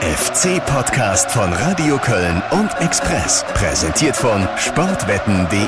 [0.00, 3.44] FC-Podcast von Radio Köln und Express.
[3.54, 5.66] Präsentiert von sportwetten.de.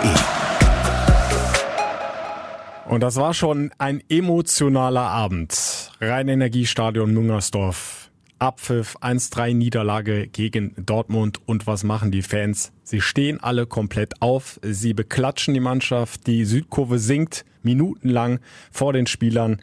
[2.88, 5.90] Und das war schon ein emotionaler Abend.
[6.00, 8.12] Rhein-Energiestadion Müngersdorf.
[8.38, 11.40] Abpfiff 1-3 Niederlage gegen Dortmund.
[11.46, 12.70] Und was machen die Fans?
[12.84, 14.60] Sie stehen alle komplett auf.
[14.62, 16.28] Sie beklatschen die Mannschaft.
[16.28, 18.38] Die Südkurve sinkt minutenlang
[18.70, 19.60] vor den Spielern.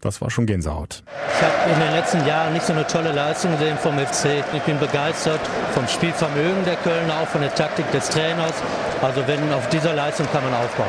[0.00, 1.02] Das war schon Gänsehaut.
[1.34, 4.44] Ich habe in den letzten Jahren nicht so eine tolle Leistung gesehen vom FC.
[4.54, 5.40] Ich bin begeistert
[5.74, 8.54] vom Spielvermögen der Kölner, auch von der Taktik des Trainers.
[9.02, 10.86] Also wenn auf dieser Leistung kann man aufbauen.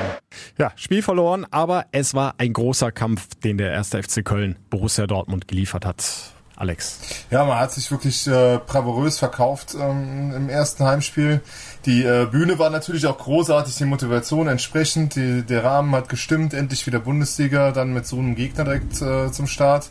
[0.57, 5.07] Ja, Spiel verloren, aber es war ein großer Kampf, den der erste FC Köln Borussia
[5.07, 6.33] Dortmund geliefert hat.
[6.59, 6.99] Alex.
[7.31, 11.41] Ja, man hat sich wirklich äh, bravourös verkauft ähm, im ersten Heimspiel.
[11.85, 15.15] Die äh, Bühne war natürlich auch großartig, die Motivation entsprechend.
[15.15, 19.31] Die, der Rahmen hat gestimmt, endlich wieder Bundesliga, dann mit so einem Gegner direkt äh,
[19.31, 19.89] zum Start.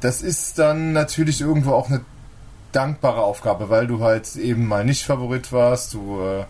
[0.00, 2.02] Das ist dann natürlich irgendwo auch eine
[2.70, 5.94] dankbare Aufgabe, weil du halt eben mal nicht Favorit warst.
[5.94, 6.44] Du, äh,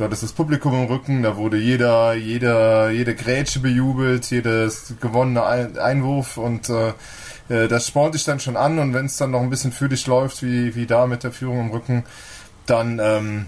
[0.00, 5.44] du hattest das Publikum im Rücken, da wurde jeder, jeder, jede Grätsche bejubelt, jedes gewonnene
[5.44, 6.94] Einwurf und äh,
[7.50, 9.90] äh, das spornt dich dann schon an und wenn es dann noch ein bisschen für
[9.90, 12.04] dich läuft, wie, wie da mit der Führung im Rücken,
[12.64, 13.46] dann, ähm,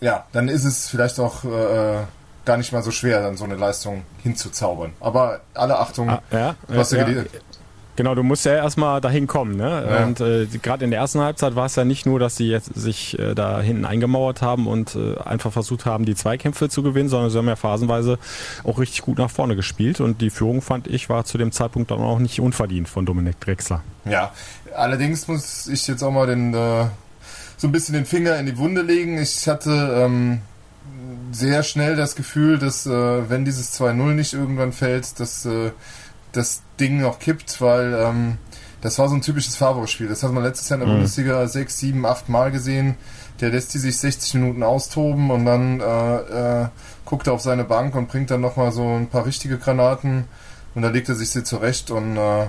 [0.00, 1.98] ja, dann ist es vielleicht auch äh,
[2.44, 4.94] gar nicht mal so schwer, dann so eine Leistung hinzuzaubern.
[4.98, 7.22] Aber alle Achtung, ah, ja, was ja, ja.
[7.98, 9.56] Genau, du musst ja erstmal dahin kommen.
[9.56, 9.84] Ne?
[9.90, 10.04] Ja.
[10.04, 12.72] Und äh, gerade in der ersten Halbzeit war es ja nicht nur, dass sie jetzt
[12.72, 17.08] sich äh, da hinten eingemauert haben und äh, einfach versucht haben, die Zweikämpfe zu gewinnen,
[17.08, 18.20] sondern sie haben ja phasenweise
[18.62, 19.98] auch richtig gut nach vorne gespielt.
[19.98, 23.40] Und die Führung, fand ich, war zu dem Zeitpunkt dann auch nicht unverdient von Dominik
[23.40, 23.82] Drexler.
[24.04, 24.32] Ja,
[24.76, 26.84] allerdings muss ich jetzt auch mal den, äh,
[27.56, 29.18] so ein bisschen den Finger in die Wunde legen.
[29.18, 30.42] Ich hatte ähm,
[31.32, 35.72] sehr schnell das Gefühl, dass äh, wenn dieses 2-0 nicht irgendwann fällt, dass äh,
[36.32, 38.38] das Ding noch kippt, weil ähm,
[38.80, 40.08] das war so ein typisches Favre-Spiel.
[40.08, 40.98] Das hat man letztes Jahr in der mhm.
[40.98, 42.96] Bundesliga sechs, sieben, acht Mal gesehen.
[43.40, 46.68] Der lässt die sich 60 Minuten austoben und dann äh, äh,
[47.04, 50.24] guckt er auf seine Bank und bringt dann nochmal so ein paar richtige Granaten
[50.74, 52.46] und dann legt er sich sie zurecht und äh,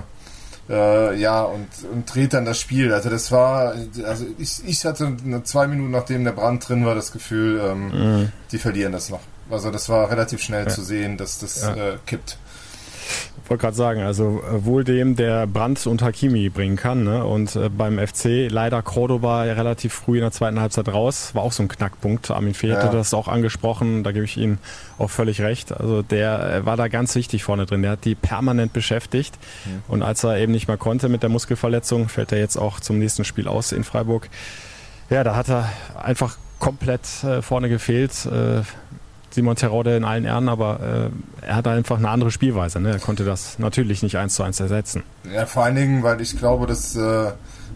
[0.68, 2.92] äh, ja und, und dreht dann das Spiel.
[2.92, 3.74] Also das war,
[4.04, 8.32] also ich, ich hatte zwei Minuten nachdem der Brand drin war das Gefühl, ähm, mhm.
[8.50, 9.20] die verlieren das noch.
[9.48, 10.70] Also das war relativ schnell ja.
[10.70, 11.74] zu sehen, dass das ja.
[11.74, 12.38] äh, kippt
[13.50, 17.02] wollte gerade sagen, also äh, wohl dem, der Brandt und Hakimi bringen kann.
[17.02, 17.24] Ne?
[17.24, 21.34] Und äh, beim FC leider Cordoba ja relativ früh in der zweiten Halbzeit raus.
[21.34, 22.30] War auch so ein Knackpunkt.
[22.30, 22.88] Armin Fee ja.
[22.88, 24.04] das auch angesprochen.
[24.04, 24.58] Da gebe ich Ihnen
[24.98, 25.72] auch völlig recht.
[25.72, 27.82] Also der äh, war da ganz wichtig vorne drin.
[27.82, 29.36] Der hat die permanent beschäftigt.
[29.64, 29.82] Mhm.
[29.88, 33.00] Und als er eben nicht mehr konnte mit der Muskelverletzung, fällt er jetzt auch zum
[33.00, 34.28] nächsten Spiel aus in Freiburg.
[35.10, 35.68] Ja, da hat er
[36.00, 38.12] einfach komplett äh, vorne gefehlt.
[38.26, 38.62] Äh,
[39.30, 41.10] Simon Terode in allen Ehren, aber
[41.42, 42.80] äh, er hat einfach eine andere Spielweise.
[42.80, 42.90] Ne?
[42.90, 45.04] Er konnte das natürlich nicht eins zu eins ersetzen.
[45.32, 47.32] Ja, vor allen Dingen, weil ich glaube, dass, äh,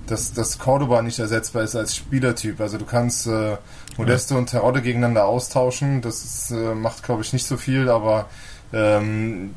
[0.06, 2.60] dass, dass Cordoba nicht ersetzbar ist als Spielertyp.
[2.60, 3.56] Also du kannst äh,
[3.97, 4.41] Modeste ja.
[4.41, 6.00] und Terode gegeneinander austauschen.
[6.03, 8.26] Das ist, äh, macht, glaube ich, nicht so viel, aber
[8.72, 9.54] ähm,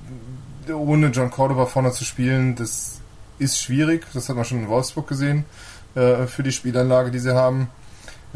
[0.71, 2.99] ohne John Cordoba vorne zu spielen, das
[3.39, 4.05] ist schwierig.
[4.13, 5.45] Das hat man schon in Wolfsburg gesehen
[5.95, 7.69] äh, für die Spielanlage, die sie haben.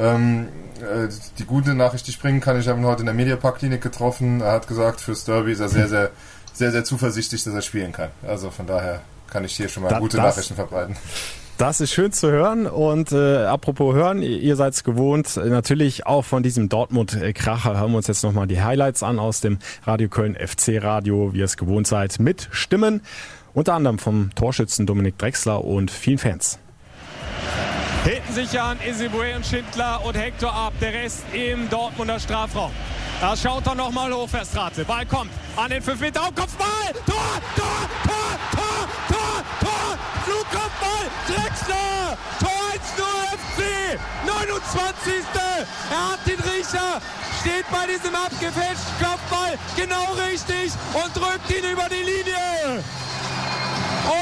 [0.02, 0.48] Ähm,
[0.80, 3.82] äh, die gute Nachricht, die ich bringen kann, ich habe ihn heute in der Mediapark-Klinik
[3.82, 4.42] getroffen.
[4.42, 6.10] Er hat gesagt, fürs Derby ist er sehr, sehr,
[6.54, 8.10] sehr, sehr zuversichtlich, dass er spielen kann.
[8.28, 10.96] Also von daher kann ich hier schon mal da, gute Nachrichten verbreiten.
[11.58, 16.42] Das ist schön zu hören und äh, apropos hören, ihr seid gewohnt, natürlich auch von
[16.42, 20.82] diesem Dortmund-Kracher hören wir uns jetzt nochmal die Highlights an aus dem Radio Köln FC
[20.82, 23.02] Radio, wie ihr es gewohnt seid, mit Stimmen,
[23.54, 26.58] unter anderem vom Torschützen Dominik Drexler und vielen Fans.
[28.04, 30.74] Hinten sich an Isibue und Schindler und Hector ab.
[30.82, 32.72] Der Rest im Dortmunder Strafraum.
[33.20, 34.84] Da schaut er nochmal hoch, Verstrate.
[34.84, 36.22] Ball kommt an den 5 Meter.
[36.28, 36.94] Oh, Kopfball!
[37.06, 37.16] Tor!
[37.56, 37.90] Tor!
[38.04, 38.40] Tor!
[38.58, 38.88] Tor!
[39.08, 39.44] Tor!
[39.60, 39.98] Tor!
[40.26, 41.06] Flugkopfball!
[41.28, 42.18] Drexler!
[42.40, 43.04] Tor 1-0
[43.38, 44.00] FC!
[44.26, 45.14] 29.
[45.92, 47.00] Er hat den Riecher!
[47.42, 52.84] Steht bei diesem abgefälschten Kopfball genau richtig und drückt ihn über die Linie!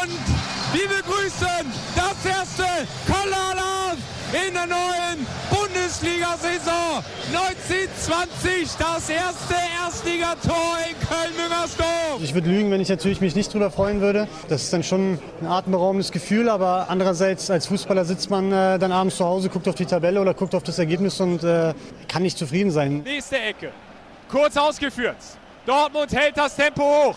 [0.03, 0.28] Und
[0.73, 1.65] wir begrüßen
[1.95, 2.63] das erste
[3.07, 3.97] Kollalarm
[4.31, 7.03] in der neuen Bundesliga-Saison
[7.33, 8.77] 1920.
[8.77, 12.21] Das erste Erstligator in Köln-Müngersdorf.
[12.21, 14.27] Ich würde lügen, wenn ich natürlich mich nicht darüber freuen würde.
[14.47, 18.91] Das ist dann schon ein atemberaubendes Gefühl, aber andererseits als Fußballer sitzt man äh, dann
[18.91, 21.73] abends zu Hause, guckt auf die Tabelle oder guckt auf das Ergebnis und äh,
[22.07, 23.01] kann nicht zufrieden sein.
[23.03, 23.71] Nächste Ecke.
[24.29, 25.17] Kurz ausgeführt.
[25.65, 27.15] Dortmund hält das Tempo hoch.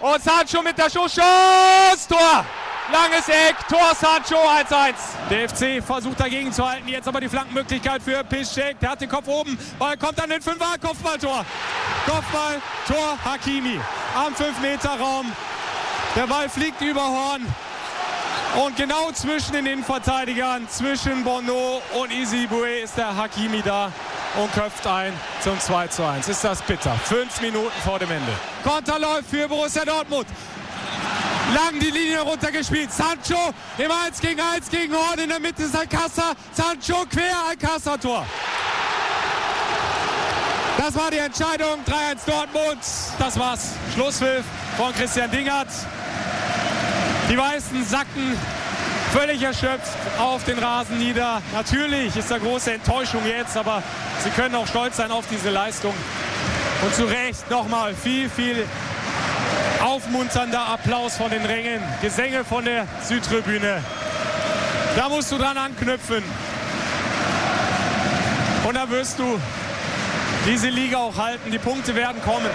[0.00, 1.14] Und Sancho mit der Schuss.
[2.08, 2.44] Tor!
[2.92, 4.94] Langes Eck, Tor Sancho 1-1.
[5.28, 6.86] Der FC versucht dagegen zu halten.
[6.86, 8.78] Jetzt aber die Flankenmöglichkeit für Piszczek.
[8.78, 9.58] Der hat den Kopf oben.
[9.78, 10.78] Ball kommt an den Fünfer.
[10.80, 11.44] Kopfballtor.
[12.04, 13.80] Kopfball, Tor Hakimi.
[14.14, 15.32] Am 5-Meter-Raum.
[16.14, 17.46] Der Ball fliegt über Horn.
[18.56, 23.92] Und genau zwischen den Innenverteidigern, zwischen Bono und Isibue ist der Hakimi da
[24.40, 25.12] und köpft ein
[25.42, 26.26] zum 2 zu 1.
[26.26, 26.94] Ist das bitter?
[27.04, 28.32] Fünf Minuten vor dem Ende.
[28.64, 30.26] Konter läuft für Borussia Dortmund.
[31.54, 32.90] Lang die Linie runtergespielt.
[32.90, 35.18] Sancho im 1 gegen 1 gegen Horn.
[35.18, 36.34] In der Mitte ist Alcázar.
[36.52, 38.24] Sancho quer, Alcázar-Tor.
[40.78, 41.84] Das war die Entscheidung.
[41.86, 42.80] 3-1 Dortmund.
[43.18, 43.72] Das war's.
[43.94, 44.44] Schlusspfiff
[44.78, 45.68] von Christian Dingert.
[47.28, 48.38] Die Weißen sacken
[49.12, 51.42] völlig erschöpft auf den Rasen nieder.
[51.52, 53.82] Natürlich ist da große Enttäuschung jetzt, aber
[54.22, 55.94] sie können auch stolz sein auf diese Leistung.
[56.82, 58.64] Und zu Recht nochmal viel, viel
[59.82, 63.82] aufmunternder Applaus von den Rängen, Gesänge von der Südtribüne.
[64.94, 66.22] Da musst du dran anknüpfen.
[68.68, 69.40] Und da wirst du
[70.46, 71.50] diese Liga auch halten.
[71.50, 72.50] Die Punkte werden kommen.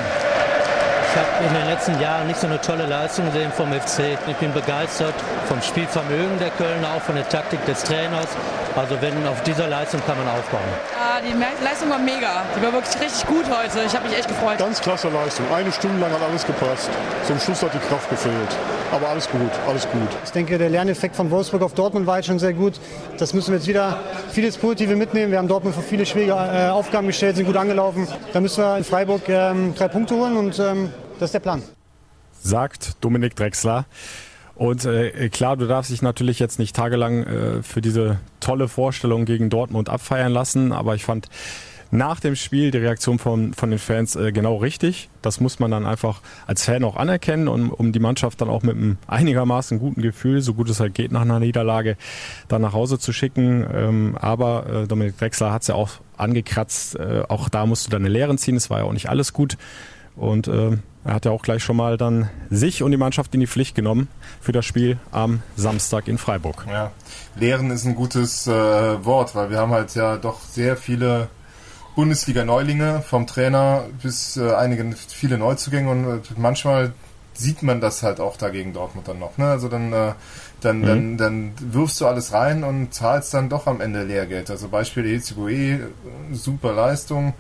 [1.13, 4.17] Ich habe in den letzten Jahren nicht so eine tolle Leistung gesehen vom FC.
[4.27, 5.13] Ich bin begeistert
[5.45, 8.29] vom Spielvermögen der Kölner, auch von der Taktik des Trainers.
[8.77, 10.61] Also wenn auf dieser Leistung kann man aufbauen.
[10.95, 11.35] Ja, die
[11.65, 12.43] Leistung war mega.
[12.55, 13.85] Die war wirklich richtig gut heute.
[13.85, 14.57] Ich habe mich echt gefreut.
[14.57, 15.45] Ganz klasse Leistung.
[15.53, 16.89] Eine Stunde lang hat alles gepasst.
[17.27, 18.55] Zum Schluss hat die Kraft gefehlt.
[18.93, 20.07] Aber alles gut, alles gut.
[20.23, 22.79] Ich denke, der Lerneffekt von Wolfsburg auf Dortmund war jetzt schon sehr gut.
[23.17, 23.99] Das müssen wir jetzt wieder
[24.31, 25.31] vieles Positive mitnehmen.
[25.31, 28.07] Wir haben Dortmund vor viele schwierige äh, Aufgaben gestellt, sind gut angelaufen.
[28.31, 31.61] Da müssen wir in Freiburg ähm, drei Punkte holen und ähm, das ist der Plan.
[32.41, 33.85] Sagt Dominik Drexler.
[34.55, 39.25] Und äh, klar, du darfst dich natürlich jetzt nicht tagelang äh, für diese tolle Vorstellung
[39.25, 41.29] gegen Dortmund abfeiern lassen, aber ich fand
[41.91, 45.09] nach dem Spiel die Reaktion von, von den Fans äh, genau richtig.
[45.21, 48.63] Das muss man dann einfach als Fan auch anerkennen, und, um die Mannschaft dann auch
[48.63, 51.97] mit einem einigermaßen guten Gefühl, so gut es halt geht nach einer Niederlage,
[52.47, 53.65] dann nach Hause zu schicken.
[53.73, 56.95] Ähm, aber äh, Dominik Drexler hat es ja auch angekratzt.
[56.95, 58.55] Äh, auch da musst du deine Lehren ziehen.
[58.55, 59.57] Es war ja auch nicht alles gut.
[60.15, 63.39] Und äh, er hat ja auch gleich schon mal dann sich und die Mannschaft in
[63.39, 64.07] die Pflicht genommen
[64.39, 66.65] für das Spiel am Samstag in Freiburg.
[66.69, 66.91] Ja,
[67.35, 71.29] Lehren ist ein gutes äh, Wort, weil wir haben halt ja doch sehr viele
[71.95, 76.93] Bundesliga-Neulinge vom Trainer bis äh, einige viele Neuzugänge und äh, manchmal
[77.33, 79.37] sieht man das halt auch dagegen Dortmund dann noch.
[79.37, 79.47] Ne?
[79.47, 80.13] Also dann, äh,
[80.61, 80.85] dann, mhm.
[80.85, 84.49] dann, dann wirfst du alles rein und zahlst dann doch am Ende Lehrgeld.
[84.49, 85.87] Also Beispiel ECBE,
[86.31, 87.33] super Leistung,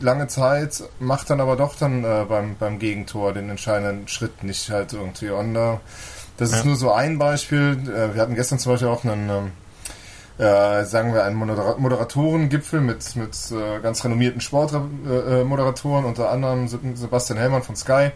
[0.00, 4.70] lange Zeit, macht dann aber doch dann äh, beim, beim Gegentor den entscheidenden Schritt nicht
[4.70, 5.30] halt irgendwie.
[5.30, 5.78] Und äh,
[6.36, 7.78] das ist nur so ein Beispiel.
[7.84, 9.52] Äh, wir hatten gestern zum Beispiel auch einen, ähm,
[10.38, 16.68] äh, sagen wir, einen Modera Moderatorengipfel mit, mit äh, ganz renommierten Sportmoderatoren, äh, unter anderem
[16.68, 18.10] Sebastian Hellmann von Sky,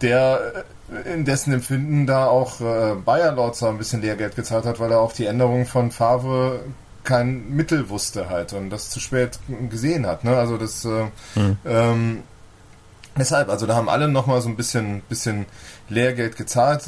[0.00, 0.64] der
[1.12, 5.00] in dessen Empfinden da auch äh, Bayer Lorzer ein bisschen Lehrgeld gezahlt hat, weil er
[5.00, 6.60] auch die Änderung von Favre
[7.04, 9.38] kein Mittel wusste halt und das zu spät
[9.70, 10.24] gesehen hat.
[10.24, 10.36] Ne?
[10.36, 11.04] Also das äh,
[11.34, 11.56] mhm.
[11.64, 12.22] ähm,
[13.16, 15.46] deshalb, also da haben alle nochmal so ein bisschen, bisschen
[15.88, 16.82] Lehrgeld gezahlt.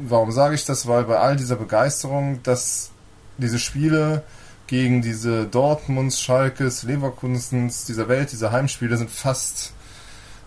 [0.00, 0.86] Warum sage ich das?
[0.86, 2.90] Weil bei all dieser Begeisterung, dass
[3.38, 4.22] diese Spiele
[4.66, 9.74] gegen diese Dortmunds, Schalkes, Leverkusens dieser Welt, diese Heimspiele sind fast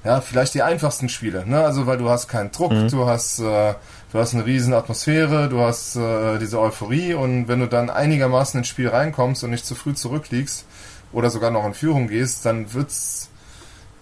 [0.04, 1.64] ja, vielleicht die einfachsten Spiele, ne?
[1.64, 2.88] Also weil du hast keinen Druck, mhm.
[2.88, 3.74] du hast äh,
[4.12, 8.60] du hast eine riesen Atmosphäre, du hast äh, diese Euphorie und wenn du dann einigermaßen
[8.60, 10.66] ins Spiel reinkommst und nicht zu früh zurückliegst
[11.12, 13.30] oder sogar noch in Führung gehst, dann wird's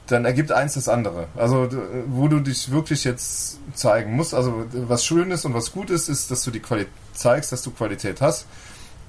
[0.07, 1.27] dann ergibt eins das andere.
[1.35, 1.67] Also
[2.07, 6.09] wo du dich wirklich jetzt zeigen musst, also was schön ist und was gut ist,
[6.09, 8.45] ist, dass du die Qualität zeigst, dass du Qualität hast.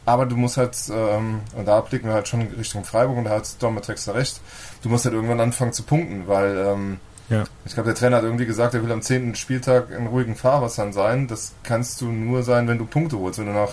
[0.07, 3.31] Aber du musst halt, ähm, und da blicken wir halt schon Richtung Freiburg und da
[3.31, 4.41] hat Domitrix recht,
[4.83, 7.45] du musst halt irgendwann anfangen zu punkten, weil ähm, ja.
[7.65, 10.93] ich glaube, der Trainer hat irgendwie gesagt, er will am zehnten Spieltag in ruhigen Fahrwassern
[10.93, 11.27] sein.
[11.29, 13.39] Das kannst du nur sein, wenn du Punkte holst.
[13.39, 13.73] Wenn du nach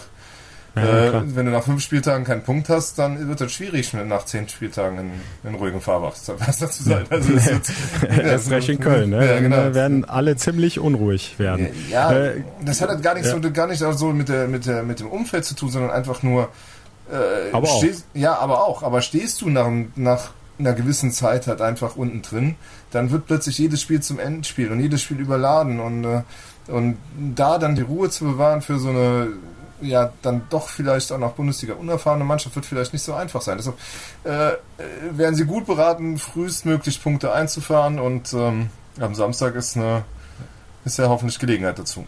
[0.75, 4.25] ja, äh, wenn du nach fünf Spieltagen keinen Punkt hast, dann wird es schwierig, nach
[4.25, 5.12] zehn Spieltagen in,
[5.48, 7.05] in ruhigen Fahrwasser dazu sein.
[7.12, 7.72] Also es wird,
[8.24, 9.24] Erst recht in Köln, ne?
[9.24, 9.57] Ja, genau.
[9.57, 11.67] Da werden alle ziemlich unruhig werden.
[11.91, 13.39] Ja, äh, das hat halt gar nichts ja.
[13.39, 16.24] so, gar nicht so mit der, mit der, mit dem Umfeld zu tun, sondern einfach
[16.24, 16.50] nur,
[17.12, 18.19] äh, aber stehst, auch.
[18.19, 18.81] ja, aber auch.
[18.81, 20.31] Aber stehst du nach, nach
[20.65, 22.55] einer gewissen Zeit halt einfach unten drin,
[22.91, 26.24] dann wird plötzlich jedes Spiel zum Endspiel und jedes Spiel überladen und, äh,
[26.67, 26.98] und
[27.36, 29.27] da dann die Ruhe zu bewahren für so eine
[29.82, 33.58] ja dann doch vielleicht auch noch Bundesliga unerfahrene Mannschaft wird vielleicht nicht so einfach sein.
[33.58, 33.77] Deshalb
[34.24, 34.53] äh,
[35.12, 40.05] werden sie gut beraten, frühestmöglich Punkte einzufahren und ähm, am Samstag ist eine
[40.86, 42.05] ist ja hoffentlich Gelegenheit dazu.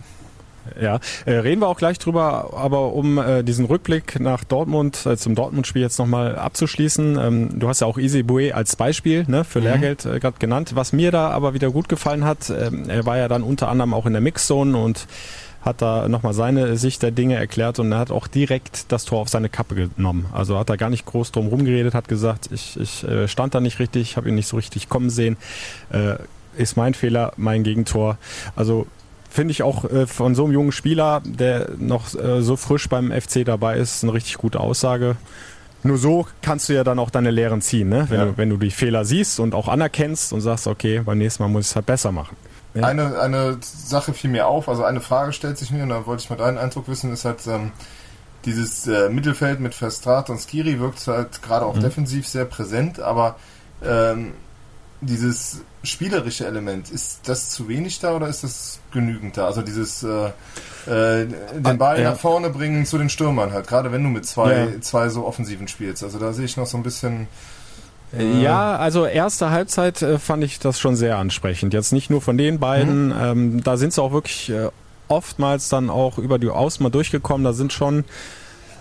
[0.82, 5.18] Ja, äh, reden wir auch gleich drüber, aber um äh, diesen Rückblick nach Dortmund, äh,
[5.18, 9.44] zum Dortmund-Spiel jetzt nochmal abzuschließen, ähm, du hast ja auch Easy Bue als Beispiel ne,
[9.44, 9.66] für mhm.
[9.66, 10.72] Lehrgeld äh, gerade genannt.
[10.76, 13.94] Was mir da aber wieder gut gefallen hat, ähm, er war ja dann unter anderem
[13.94, 15.08] auch in der Mixzone und
[15.66, 19.20] hat da nochmal seine Sicht der Dinge erklärt und er hat auch direkt das Tor
[19.22, 20.28] auf seine Kappe genommen.
[20.32, 23.60] Also hat er gar nicht groß drum rumgeredet, hat gesagt, ich, ich äh, stand da
[23.60, 25.38] nicht richtig, habe ihn nicht so richtig kommen sehen.
[25.90, 26.18] Äh,
[26.56, 28.18] ist mein Fehler, mein Gegentor.
[28.56, 28.88] Also
[29.36, 33.12] finde ich auch äh, von so einem jungen Spieler, der noch äh, so frisch beim
[33.12, 35.18] FC dabei ist, eine richtig gute Aussage.
[35.84, 38.06] Nur so kannst du ja dann auch deine Lehren ziehen, ne?
[38.10, 38.26] wenn, Ja.
[38.26, 41.50] du, wenn du die Fehler siehst und auch anerkennst und sagst, okay, beim nächsten Mal
[41.50, 42.36] muss ich es halt besser machen.
[42.74, 42.84] Ja.
[42.88, 46.24] Eine, eine Sache fiel mir auf, also eine Frage stellt sich mir und da wollte
[46.24, 47.72] ich mal deinen Eindruck wissen, ist halt ähm,
[48.46, 51.82] dieses äh, Mittelfeld mit Verstrat und Skiri wirkt halt gerade auch Mhm.
[51.82, 53.36] defensiv sehr präsent, aber
[53.86, 54.34] ähm,
[55.06, 59.46] dieses spielerische Element, ist das zu wenig da oder ist das genügend da?
[59.48, 60.28] Also dieses äh,
[60.88, 62.10] äh, den Ball Ah, ja.
[62.12, 64.82] nach vorne bringen zu den Stürmern halt, gerade wenn du mit zwei, Ja.
[64.82, 66.04] zwei so Offensiven spielst.
[66.04, 67.28] Also da sehe ich noch so ein bisschen
[68.42, 71.74] Ja, also erste Halbzeit äh, fand ich das schon sehr ansprechend.
[71.74, 74.70] Jetzt nicht nur von den beiden, ähm, da sind sie auch wirklich äh,
[75.08, 77.44] oftmals dann auch über die Außen mal durchgekommen.
[77.44, 78.06] Da sind schon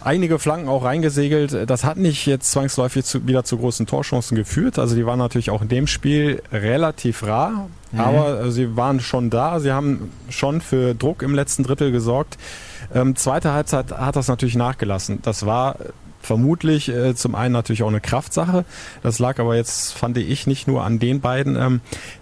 [0.04, 1.68] einige Flanken auch reingesegelt.
[1.68, 4.78] Das hat nicht jetzt zwangsläufig zu, wieder zu großen Torchancen geführt.
[4.78, 9.30] Also die waren natürlich auch in dem Spiel relativ rar, aber äh, sie waren schon
[9.30, 9.60] da.
[9.60, 12.38] Sie haben schon für Druck im letzten Drittel gesorgt.
[12.94, 15.20] Ähm, zweite Halbzeit hat das natürlich nachgelassen.
[15.22, 15.76] Das war
[16.26, 18.64] vermutlich äh, zum einen natürlich auch eine Kraftsache.
[19.02, 21.56] Das lag aber jetzt, fand ich, nicht nur an den beiden.
[21.56, 21.80] Ähm,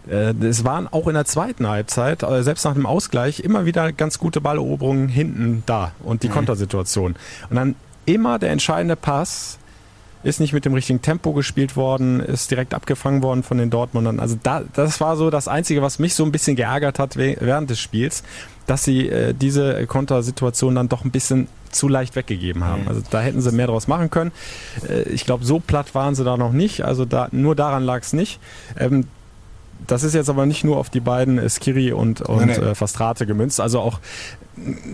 [0.09, 3.93] äh, es waren auch in der zweiten Halbzeit, äh, selbst nach dem Ausgleich, immer wieder
[3.93, 7.17] ganz gute Balleroberungen hinten da und die Kontersituation.
[7.51, 9.59] Und dann immer der entscheidende Pass
[10.23, 14.21] ist nicht mit dem richtigen Tempo gespielt worden, ist direkt abgefangen worden von den Dortmundern.
[14.21, 17.71] Also da, das war so das Einzige, was mich so ein bisschen geärgert hat während
[17.71, 18.23] des Spiels,
[18.67, 22.87] dass sie äh, diese Kontersituation dann doch ein bisschen zu leicht weggegeben haben.
[22.87, 24.33] Also da hätten sie mehr draus machen können.
[24.88, 26.85] Äh, ich glaube, so platt waren sie da noch nicht.
[26.85, 28.38] Also da, nur daran lag es nicht.
[28.79, 29.07] Ähm,
[29.87, 32.71] das ist jetzt aber nicht nur auf die beiden äh, Skiri und, und Nee, nee.
[32.71, 33.61] Äh, Fastrate gemünzt.
[33.61, 34.01] Also auch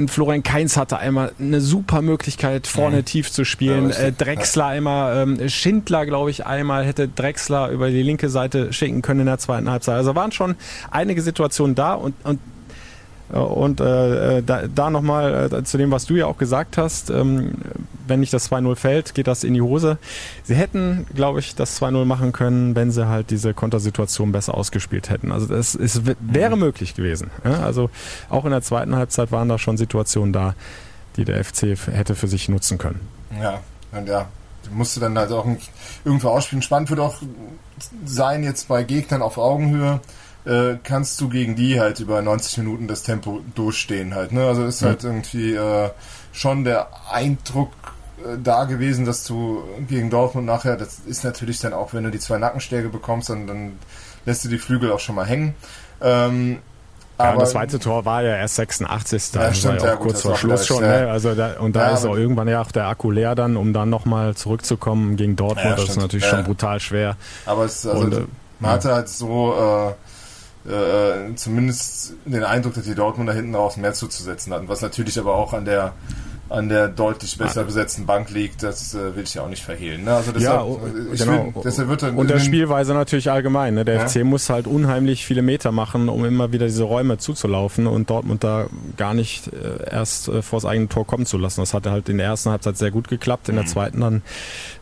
[0.07, 3.91] Florian Kainz hatte einmal eine super Möglichkeit, vorne tief zu spielen.
[3.91, 8.73] Ja, äh, Drexler einmal, ähm, Schindler, glaube ich, einmal hätte Drexler über die linke Seite
[8.73, 9.97] schicken können in der zweiten Halbzeit.
[9.97, 10.55] Also waren schon
[10.91, 12.39] einige Situationen da und, und
[13.37, 17.53] und äh, da, da nochmal äh, zu dem, was du ja auch gesagt hast, ähm,
[18.07, 19.99] wenn nicht das 2-0 fällt, geht das in die Hose.
[20.45, 25.11] Sie hätten, glaube ich, das 2-0 machen können, wenn sie halt diese Kontersituation besser ausgespielt
[25.11, 25.31] hätten.
[25.31, 27.31] Also das ist, wäre möglich gewesen.
[27.45, 27.61] Ja?
[27.61, 27.91] Also
[28.31, 30.55] auch in der zweiten Halbzeit waren da schon Situationen da,
[31.17, 33.01] die der FC hätte für sich nutzen können.
[33.39, 33.61] Ja,
[33.93, 34.29] und ja,
[34.65, 35.47] du musst du dann halt auch
[36.05, 36.63] irgendwo ausspielen.
[36.63, 37.17] Spannend wird auch
[38.05, 40.01] sein, jetzt bei Gegnern auf Augenhöhe,
[40.45, 44.33] äh, kannst du gegen die halt über 90 Minuten das Tempo durchstehen halt.
[44.33, 44.47] Ne?
[44.47, 45.91] Also ist halt irgendwie äh,
[46.33, 47.71] schon der Eindruck
[48.25, 52.11] äh, da gewesen, dass du gegen Dortmund nachher, das ist natürlich dann auch, wenn du
[52.11, 53.73] die zwei Nackenschläge bekommst, dann, dann
[54.27, 55.55] lässt du die Flügel auch schon mal hängen.
[56.01, 56.59] Ähm,
[57.19, 59.35] Ja, aber das zweite Tor war ja erst 86.
[59.35, 60.83] Ja, stimmt, war ja gut, kurz das vor Schluss schon.
[60.85, 61.01] ja.
[61.03, 61.11] Ne?
[61.11, 63.57] Also da, und da Ja, ist aber- auch irgendwann ja auch der Akku leer dann,
[63.57, 65.73] um dann nochmal zurückzukommen gegen Dortmund.
[65.73, 66.03] Das ist stimmt.
[66.03, 66.31] natürlich Ja.
[66.31, 67.17] schon brutal schwer.
[67.45, 68.25] Aber es, also, Und, äh,
[68.61, 69.55] man hatte halt so
[70.67, 75.35] äh, zumindest den Eindruck, dass die Dortmunder hinten raus mehr zuzusetzen hatten, was natürlich aber
[75.35, 75.93] auch an der
[76.51, 80.05] an der deutlich besser besetzten Bank liegt, das äh, will ich ja auch nicht verhehlen.
[80.05, 80.15] Ne?
[80.15, 80.81] Also deshalb, Ja, oh,
[81.13, 81.45] ich genau.
[81.47, 83.75] will, deshalb wird dann Und der Spielweise natürlich allgemein.
[83.75, 83.85] Ne?
[83.85, 84.09] Der Ja.
[84.09, 88.45] FC muss halt unheimlich viele Meter machen, um immer wieder diese Räume zuzulaufen und Dortmund
[88.45, 91.61] da gar nicht äh, erst äh, vor das eigene Tor kommen zu lassen.
[91.61, 93.59] Das hatte halt in der ersten Halbzeit sehr gut geklappt, in Mhm.
[93.61, 94.23] der zweiten dann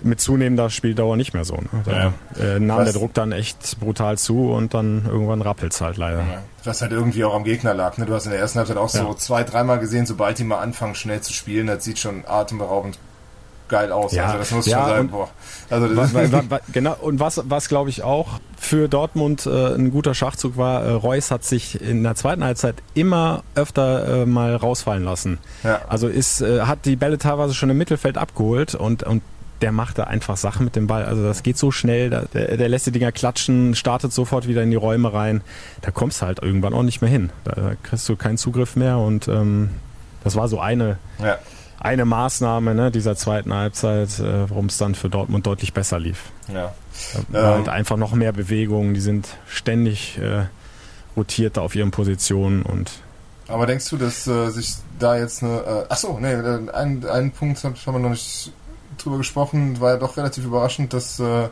[0.03, 1.57] mit zunehmender Spieldauer nicht mehr so.
[1.57, 1.69] Ne?
[1.85, 5.97] Da äh, nahm Was- der Druck dann echt brutal zu und dann irgendwann rappelt's halt
[5.97, 6.19] leider.
[6.19, 7.97] Ja, was halt irgendwie auch am Gegner lag.
[7.99, 8.07] Ne?
[8.07, 9.17] Du hast in der ersten Halbzeit auch so Ja.
[9.17, 12.99] zwei, dreimal gesehen, sobald die mal anfangen schnell zu spielen, das sieht schon atemberaubend
[13.69, 14.13] geil aus.
[14.13, 15.01] Ja, also das muss ja, schon sein.
[15.01, 15.29] und- Boah.
[15.71, 18.89] Also das Wa- ist, wa- wa- wa- genau, und was, was glaube ich auch für
[18.89, 23.43] Dortmund äh, ein guter Schachzug war, äh, Reus hat sich in der zweiten Halbzeit immer
[23.57, 25.39] öfter äh, mal rausfallen lassen.
[25.65, 25.81] Ja.
[25.89, 29.23] Also ist, äh, hat die Bälle teilweise schon im Mittelfeld abgeholt und, und
[29.63, 31.05] der macht da einfach Sachen mit dem Ball.
[31.05, 34.63] Also das geht so schnell, da, der, der lässt die Dinger klatschen, startet sofort wieder
[34.63, 35.41] in die Räume rein.
[35.81, 37.31] Da kommst du halt irgendwann auch nicht mehr hin.
[37.45, 39.71] Da, da kriegst du keinen Zugriff mehr und ähm,
[40.25, 41.39] das war so eine, ja.
[41.81, 46.25] eine Maßnahme ne, dieser zweiten Halbzeit, äh, warum es dann für Dortmund deutlich besser lief.
[46.53, 46.75] Ja.
[47.31, 47.57] Da war Ähm.
[47.59, 50.47] halt einfach noch mehr Bewegung, die sind ständig äh,
[51.17, 52.91] rotiert auf ihren Positionen und
[53.49, 55.61] Aber denkst du, dass äh, sich da jetzt eine.
[55.61, 58.53] Äh, achso, nee, äh, ein, einen Punkt hab- haben wir noch nicht
[58.99, 59.81] drüber gesprochen.
[59.81, 61.49] War ja doch relativ überraschend, dass äh,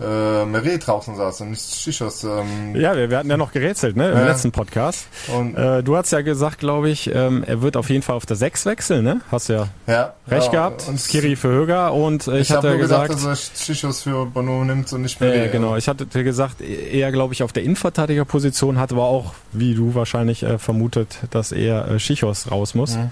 [0.00, 2.22] äh, Meret draußen saß und nicht Schichos.
[2.22, 4.26] Ähm, ja, wir, wir hatten ja noch gerätselt, ne, im Ja.
[4.26, 5.08] letzten Podcast.
[5.36, 8.24] Und, Äh, du hast ja gesagt, glaube ich, ähm, er wird auf jeden Fall auf
[8.24, 9.22] der 6 wechseln, ne?
[9.32, 10.86] Hast ja ja, recht ja, gehabt.
[10.86, 13.56] Und Skiri für Höger und äh, ich ich, habe hatte nur gesagt, gedacht, dass er
[13.64, 15.50] Schichos für Bono nimmt und nicht äh, Meret.
[15.50, 19.96] genau, ich hatte gesagt, eher glaube ich auf der Innenverteidigerposition, hat aber auch, wie du
[19.96, 22.94] wahrscheinlich äh, vermutet, dass er äh, Schichos raus muss.
[22.94, 23.10] Mhm.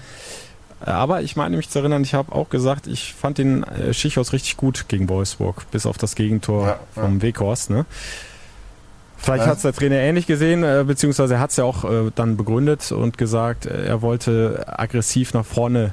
[0.79, 4.31] Aber ich meine mich zu erinnern, ich habe auch gesagt, ich fand den äh, Schichos
[4.33, 7.01] richtig gut gegen Wolfsburg, bis auf das Gegentor Ja, ja.
[7.01, 7.69] vom Weghorst.
[7.71, 7.85] Ne?
[9.17, 9.49] Vielleicht Ja.
[9.49, 12.37] hat es der Trainer ähnlich gesehen, äh, beziehungsweise er hat es ja auch äh, dann
[12.37, 15.91] begründet und gesagt, er wollte aggressiv nach vorne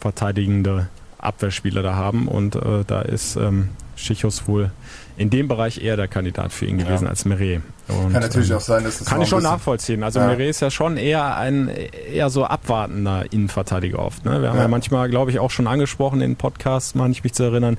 [0.00, 0.88] verteidigende
[1.18, 4.70] Abwehrspieler da haben und da ist ähm, Schichos wohl
[5.18, 7.62] in dem Bereich eher der Kandidat für ihn gewesen als Meret.
[7.88, 10.02] Und, Kann natürlich ähm, auch sein, dass das Kann ich schon nachvollziehen.
[10.02, 10.26] Also Ja.
[10.26, 11.70] Meret ist ja schon eher ein
[12.12, 14.26] eher so abwartender Innenverteidiger oft.
[14.26, 14.42] Ne?
[14.42, 14.68] Wir haben ja, Ja.
[14.68, 17.78] manchmal, glaube ich, auch schon angesprochen in Podcasts, meine ich mich zu erinnern,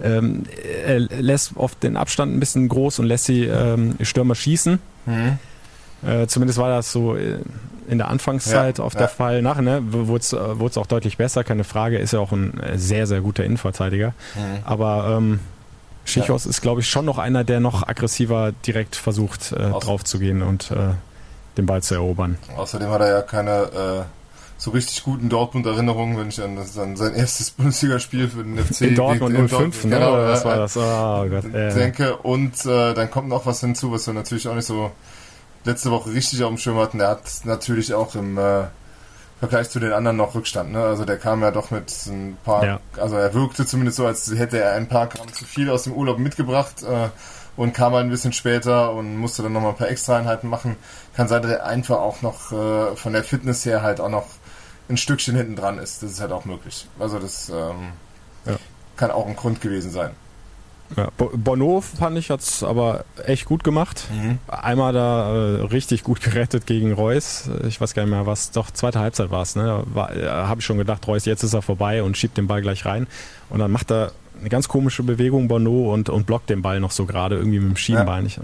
[0.00, 0.44] ähm,
[0.86, 4.78] er lässt oft den Abstand ein bisschen groß und lässt die ähm, Stürmer schießen.
[5.06, 5.38] Mhm.
[6.06, 7.38] Äh, zumindest war das so äh,
[7.88, 9.00] in der Anfangszeit Ja, oft ja.
[9.00, 9.42] der Fall.
[9.42, 11.98] Nachher ne, wurde es äh, auch deutlich besser, keine Frage.
[11.98, 14.08] Ist ja auch ein sehr, sehr guter Innenverteidiger.
[14.36, 14.40] Mhm.
[14.64, 15.40] Aber ähm,
[16.06, 20.04] Schichos ist, glaube ich, schon noch einer, der noch aggressiver direkt versucht, äh, Aus- drauf
[20.04, 20.94] zu gehen und äh,
[21.56, 22.38] den Ball zu erobern.
[22.56, 24.02] Außerdem hat er ja keine äh,
[24.58, 28.94] so richtig guten Dortmund-Erinnerungen, wenn ich an, an sein erstes Bundesligaspiel für den FC In
[28.94, 29.90] Dortmund in 05, ne?
[29.96, 30.76] genau, was war das?
[30.76, 31.74] Oh Gott, äh.
[31.74, 32.16] denke.
[32.16, 34.92] Und äh, dann kommt noch was hinzu, was wir natürlich auch nicht so
[35.64, 36.98] letzte Woche richtig auf dem Schirm hatten.
[36.98, 38.64] Der hat natürlich auch im äh,
[39.38, 40.72] Vergleich zu den anderen noch Rückstand.
[40.72, 40.82] Ne?
[40.82, 42.80] Also der kam ja doch mit ein paar, Ja.
[42.96, 45.92] also er wirkte zumindest so, als hätte er ein paar Gramm zu viel aus dem
[45.92, 47.08] Urlaub mitgebracht äh,
[47.56, 50.76] und kam halt ein bisschen später und musste dann nochmal ein paar Extraeinheiten machen.
[51.14, 54.26] Kann sein, dass er einfach auch noch äh, von der Fitness her halt auch noch
[54.88, 56.02] ein Stückchen hinten dran ist.
[56.02, 56.86] Das ist halt auch möglich.
[56.98, 57.92] Also das ähm,
[58.46, 58.56] Ja.
[58.96, 60.12] kann auch ein Grund gewesen sein.
[60.96, 64.04] Ja, Bo- Bono fand ich hat's aber echt gut gemacht.
[64.12, 64.38] Mhm.
[64.48, 67.48] Einmal da äh, richtig gut gerettet gegen Reus.
[67.66, 68.50] Ich weiß gar nicht mehr, was.
[68.52, 69.56] Doch zweite Halbzeit war es.
[69.56, 69.82] Ne?
[69.92, 72.62] War, äh, Habe ich schon gedacht, Reus jetzt ist er vorbei und schiebt den Ball
[72.62, 73.06] gleich rein.
[73.50, 76.90] Und dann macht er eine ganz komische Bewegung Bono und und blockt den Ball noch
[76.90, 78.26] so gerade irgendwie mit dem Schienbein.
[78.26, 78.42] Ich, äh,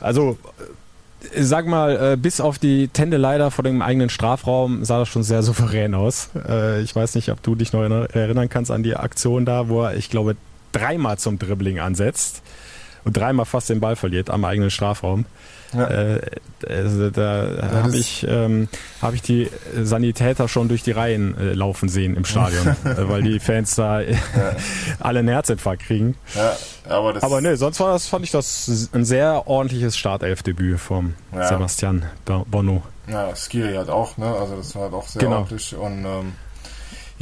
[0.00, 0.38] also
[1.34, 5.22] äh, sag mal, bis auf die Tende leider vor dem eigenen Strafraum sah das schon
[5.22, 6.30] sehr souverän aus.
[6.82, 9.82] Ich weiß nicht, ob du dich noch erinner- erinnern kannst an die Aktion da, wo
[9.82, 10.36] er, ich glaube,
[10.72, 12.42] dreimal zum Dribbling ansetzt
[13.04, 15.26] und dreimal fast den Ball verliert am eigenen Strafraum.
[15.74, 15.88] Ja.
[15.88, 16.20] Äh,
[16.68, 18.68] also da habe ich, ähm,
[19.00, 19.48] hab ich die
[19.82, 24.02] Sanitäter schon durch die Reihen äh, laufen sehen im Stadion, äh, weil die Fans da
[24.02, 24.14] äh,
[25.00, 26.14] alle einen Herzinfarkt kriegen.
[26.34, 26.56] Ja,
[26.94, 31.14] aber das Aber ne, sonst war das, fand ich das ein sehr ordentliches Startelfdebüt vom
[31.34, 31.48] Ja.
[31.48, 32.82] Sebastian Bo- Bono.
[33.08, 34.26] Ja, Skiri hat auch, ne?
[34.26, 35.36] Also das war halt auch sehr Genau.
[35.38, 36.32] ordentlich und ähm,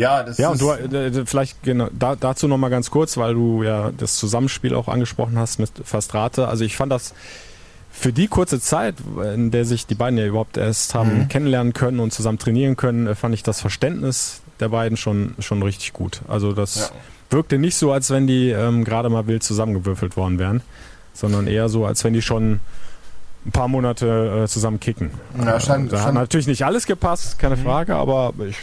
[0.01, 3.35] ja, das Ja, und du äh, vielleicht genau, da, dazu noch mal ganz kurz, weil
[3.35, 6.49] du ja das Zusammenspiel auch angesprochen hast mit Fastrate.
[6.49, 7.15] Also ich fand das
[7.93, 8.95] für die kurze Zeit,
[9.35, 11.29] in der sich die beiden ja überhaupt erst haben Mhm.
[11.29, 15.63] kennenlernen können und zusammen trainieren können, äh, fand ich das Verständnis der beiden schon schon
[15.63, 16.21] richtig gut.
[16.29, 16.91] Also das Ja.
[17.31, 20.63] wirkte nicht so, als wenn die ähm, gerade mal wild zusammengewürfelt worden wären,
[21.15, 22.61] sondern eher so, als wenn die schon
[23.47, 25.11] ein paar Monate äh, zusammen kicken.
[25.45, 27.63] Ja, scheint- da hat scheint- natürlich nicht alles gepasst, keine Mhm.
[27.65, 28.57] Frage, aber ich,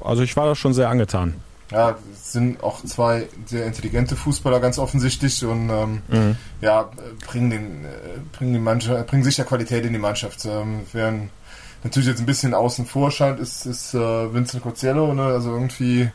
[0.00, 1.34] also ich war da schon sehr angetan.
[1.72, 6.36] ja, es sind auch zwei sehr intelligente Fußballer ganz offensichtlich und ähm, Mhm.
[6.60, 7.88] ja, äh, bringen den, äh,
[8.36, 10.44] bringen die Mannschaft, bringen sicher Qualität in die Mannschaft.
[10.46, 11.30] Ähm, während
[11.84, 15.22] natürlich jetzt ein bisschen außen vor scheint, ist, ist äh, Vincent Coziello, ne?
[15.26, 16.10] Also irgendwie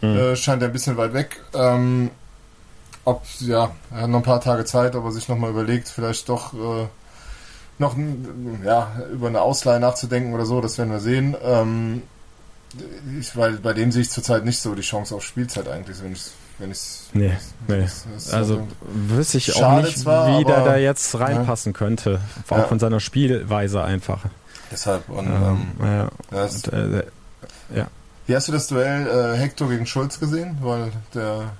[0.00, 0.16] Mhm.
[0.16, 1.40] äh, scheint er ein bisschen weit weg.
[1.54, 2.10] Ähm,
[3.04, 6.28] ob, ja, er hat noch ein paar Tage Zeit, ob er sich nochmal überlegt, vielleicht
[6.28, 6.86] doch äh,
[7.78, 7.96] noch
[8.64, 11.36] ja, über eine Ausleihe nachzudenken oder so, das werden wir sehen.
[11.42, 12.02] Ähm,
[13.20, 16.12] ich, weil bei dem sehe ich zurzeit nicht so die Chance auf Spielzeit eigentlich, wenn
[16.12, 16.22] ich
[16.58, 17.32] wenn ich's, Nee,
[17.66, 17.84] nee.
[18.30, 18.68] Also so-
[19.16, 22.20] wüsste ich auch nicht, zwar, wie der da jetzt reinpassen könnte.
[22.48, 22.64] Auch Ja.
[22.64, 24.20] von seiner Spielweise einfach.
[24.70, 26.44] deshalb und Ähm, ähm, ja.
[26.44, 27.04] Und, äh,
[28.26, 30.56] Wie hast du das Duell äh, Hector gegen Schulz gesehen?
[30.62, 31.52] Weil der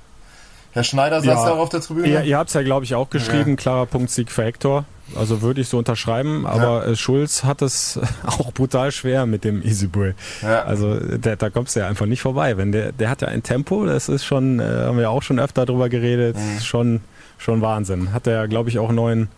[0.74, 1.46] Herr Schneider saß Ja.
[1.46, 2.06] da auch auf der Tribüne.
[2.08, 4.84] ihr, ihr habt es ja, glaube ich, auch geschrieben, klarer Punktsieg für Hector.
[5.16, 9.62] Also würde ich so unterschreiben, aber äh, Schulz hat es auch brutal schwer mit dem
[9.62, 10.14] Isibue.
[10.42, 10.62] Ja.
[10.64, 12.56] Also der, da kommst du ja einfach nicht vorbei.
[12.56, 15.38] Wenn der, der hat ja ein Tempo, das ist schon, äh, haben wir auch schon
[15.38, 16.60] öfter drüber geredet, Mhm.
[16.60, 17.00] schon,
[17.38, 18.12] schon Wahnsinn.
[18.12, 19.28] Hat er, glaube ich, auch neuen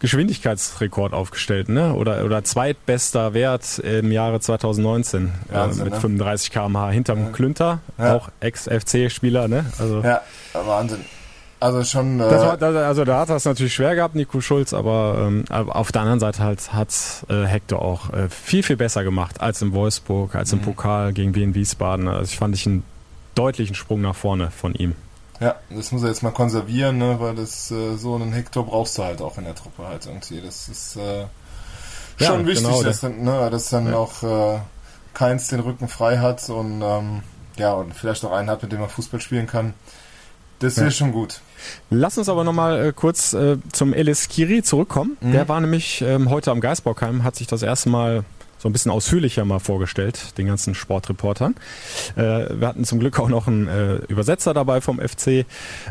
[0.00, 1.94] Geschwindigkeitsrekord aufgestellt, ne?
[1.94, 6.00] Oder, oder zweitbester Wert im Jahre 2019 äh, Wahnsinn, mit ne?
[6.00, 7.28] 35 km/h hinterm Ja.
[7.30, 8.14] Klünter, Ja.
[8.16, 9.64] auch Ex-FC-Spieler, ne?
[9.78, 10.20] Also ja,
[10.52, 11.00] Wahnsinn.
[11.58, 12.20] Also schon.
[12.20, 15.90] Äh, war, also da hat er es natürlich schwer gehabt, Nico Schulz, aber ähm, auf
[15.90, 16.90] der anderen Seite halt hat
[17.30, 20.64] äh, Hector auch äh, viel, viel besser gemacht als in Wolfsburg, als im Mhm.
[20.64, 22.08] Pokal gegen Wien Wiesbaden.
[22.08, 22.82] Also ich fand ich einen
[23.34, 24.94] deutlichen Sprung nach vorne von ihm.
[25.40, 27.16] Ja, das muss er jetzt mal konservieren, ne?
[27.20, 30.40] weil das äh, so einen Hector brauchst du halt auch in der Truppe halt irgendwie.
[30.40, 31.20] Das ist äh,
[32.18, 33.96] Ja, schon wichtig, genau, dass dann, ne, dass dann Ja.
[33.96, 34.58] auch äh,
[35.14, 37.22] keins den Rücken frei hat und ähm,
[37.56, 39.74] ja, und vielleicht auch einen hat, mit dem er Fußball spielen kann.
[40.58, 40.92] Das wäre Ja.
[40.92, 41.40] schon gut.
[41.90, 45.16] Lass uns aber nochmal äh, kurz äh, zum Elis Kiri zurückkommen.
[45.20, 45.32] Mhm.
[45.32, 48.24] Der war nämlich ähm, heute am Geisbockheim, hat sich das erste Mal
[48.66, 51.54] so ein bisschen ausführlicher mal vorgestellt, den ganzen Sportreportern.
[52.16, 55.46] Äh, wir hatten zum Glück auch noch einen äh, Übersetzer dabei vom FC.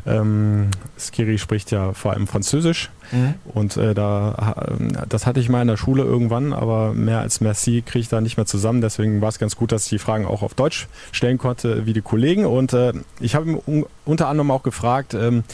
[0.06, 2.90] Ähm, Skiri spricht ja vor allem Französisch.
[3.14, 3.36] Mhm.
[3.46, 4.68] Und äh, da,
[5.08, 8.20] das hatte ich mal in der Schule irgendwann, aber mehr als Merci kriege ich da
[8.20, 8.82] nicht mehr zusammen.
[8.82, 11.94] Deswegen war es ganz gut, dass ich die Fragen auch auf Deutsch stellen konnte, wie
[11.94, 12.46] die Kollegen.
[12.46, 15.46] Und äh, ich habe ihn unter anderem auch gefragt, ähm,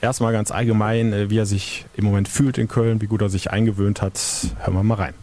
[0.00, 3.28] erstmal ganz allgemein, äh, wie er sich im Moment fühlt in Köln, wie gut er
[3.28, 4.18] sich eingewöhnt hat.
[4.64, 5.14] Hören wir mal rein.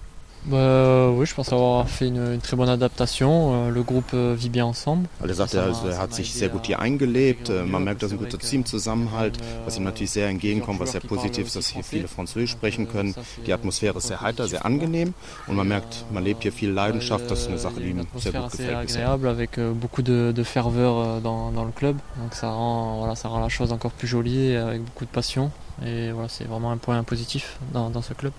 [0.46, 3.68] Bah, oui, je pense avoir fait une, une très bonne adaptation.
[3.68, 5.08] Euh, le groupe euh, vit bien ensemble.
[5.26, 7.50] Er sagt, er, er hat sich sehr gut hier eingelebt.
[7.50, 11.48] Äh, man merkt, dass ein guter Teamzusammenhalt, was ihm natürlich sehr entgegenkommt, was sehr positiv
[11.48, 13.16] ist, dass hier viele Französisch sprechen können.
[13.46, 15.14] Die Atmosphäre ist sehr heiter, sehr angenehm
[15.48, 17.32] und man merkt, man lebt hier viel Leidenschaft.
[17.32, 18.76] Das ist eine Sache, die ihm sehr gut gefällt.
[18.76, 21.98] agréable avec euh, beaucoup de, de ferveur dans, dans le club.
[22.22, 25.52] Donc ça rend, voilà, ça rend la chose encore plus jolie avec beaucoup de passion.
[25.86, 28.34] Et voilà, c'est vraiment un point positif dans, dans ce club.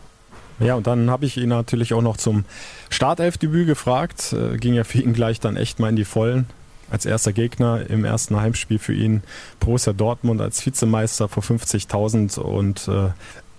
[0.60, 2.44] Ja, und dann habe ich ihn natürlich auch noch zum
[2.90, 4.32] Startelfdebüt gefragt.
[4.32, 6.46] Äh, ging ja für ihn gleich dann echt mal in die Vollen.
[6.90, 9.22] Als erster Gegner im ersten Heimspiel für ihn
[9.58, 12.38] Borussia Dortmund als Vizemeister vor 50.000.
[12.38, 13.08] Und äh,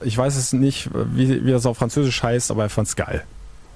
[0.06, 3.24] ich weiß es nicht, wie, wie das auf Französisch heißt, aber er fand es geil.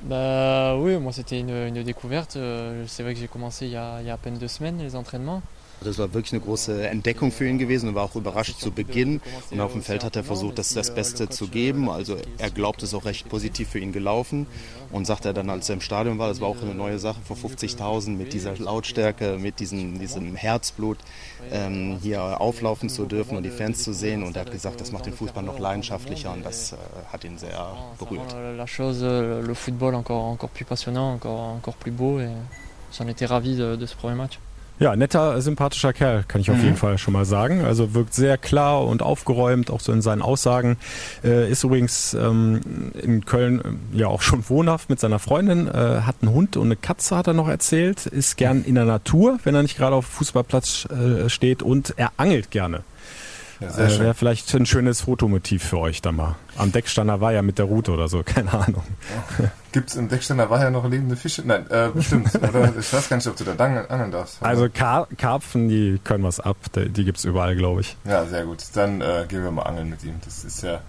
[0.08, 2.38] Bah oui, moi c'était une, une découverte.
[2.38, 4.48] Euh, c'est vrai que j'ai commencé il y, a, il y a à peine deux
[4.48, 5.42] semaines les entraînements.
[5.84, 9.22] Das war wirklich eine große Entdeckung für ihn gewesen und war auch überrascht zu Beginn.
[9.52, 11.90] Und auf dem Feld hat er versucht, das, das Beste zu geben.
[11.90, 14.48] Also er glaubt, es ist auch recht positiv für ihn gelaufen.
[14.92, 17.22] Und sagt er dann, als er im Stadion war, das war auch eine neue Sache
[17.24, 20.98] vor 50.000 mit dieser Lautstärke, mit diesem, diesem Herzblut
[21.52, 24.24] ähm, hier auflaufen zu dürfen und die Fans zu sehen.
[24.24, 26.76] Und er hat gesagt, das macht den Fußball noch leidenschaftlicher und das äh,
[27.12, 28.36] hat ihn sehr berührt.
[28.58, 32.30] La chose, le football encore, encore plus passionnant, encore, plus beau et
[32.92, 34.40] j'en étais ravi de, de ce premier match.
[34.80, 36.64] Ja, netter, sympathischer Kerl, kann ich auf mhm.
[36.64, 37.66] jeden Fall schon mal sagen.
[37.66, 40.78] Also wirkt sehr klar und aufgeräumt, auch so in seinen Aussagen.
[41.22, 42.62] Äh, ist übrigens ähm,
[42.94, 43.60] in Köln
[43.94, 47.18] äh, ja auch schon wohnhaft mit seiner Freundin, äh, hat einen Hund und eine Katze,
[47.18, 50.86] hat er noch erzählt, ist gern in der Natur, wenn er nicht gerade auf Fußballplatz
[50.86, 52.84] äh, steht und er angelt gerne.
[53.60, 56.38] Ja, äh, Wäre vielleicht ein schönes Fotomotiv für euch da mal.
[56.56, 58.84] Am Deckstander war ja mit der Route oder so, keine Ahnung.
[59.40, 59.52] Ja.
[59.72, 61.44] Gibt es im Deckstander war ja noch lebende Fische?
[61.46, 62.34] Nein, äh, bestimmt.
[62.42, 62.74] oder?
[62.78, 64.42] Ich weiß gar nicht, ob du da angeln darfst.
[64.42, 66.58] Also Kar Karpfen, die können was ab.
[66.76, 67.96] Die, die gibt es überall, glaube ich.
[68.06, 68.64] Ja, sehr gut.
[68.74, 70.16] Dann äh, gehen wir mal angeln mit ihm.
[70.26, 70.82] Das ist ja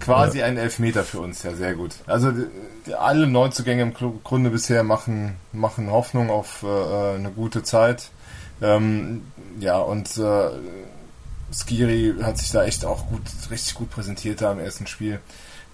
[0.00, 0.46] quasi ja.
[0.46, 1.42] ein Elfmeter für uns.
[1.44, 1.92] Ja, sehr gut.
[2.06, 7.62] Also die, alle Neuzugänge im Grunde bisher machen, machen Hoffnung auf äh, äh, eine gute
[7.62, 8.10] Zeit.
[8.60, 9.22] Ähm,
[9.60, 10.50] ja, und äh,
[11.52, 15.20] Skiri hat sich da echt auch gut, richtig gut präsentiert da im ersten Spiel.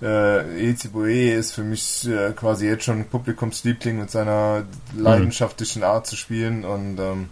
[0.03, 4.65] Äh, Ezebue ist für mich äh, quasi jetzt schon Publikumsliebling mit seiner
[4.97, 7.29] leidenschaftlichen Art zu spielen und ähm,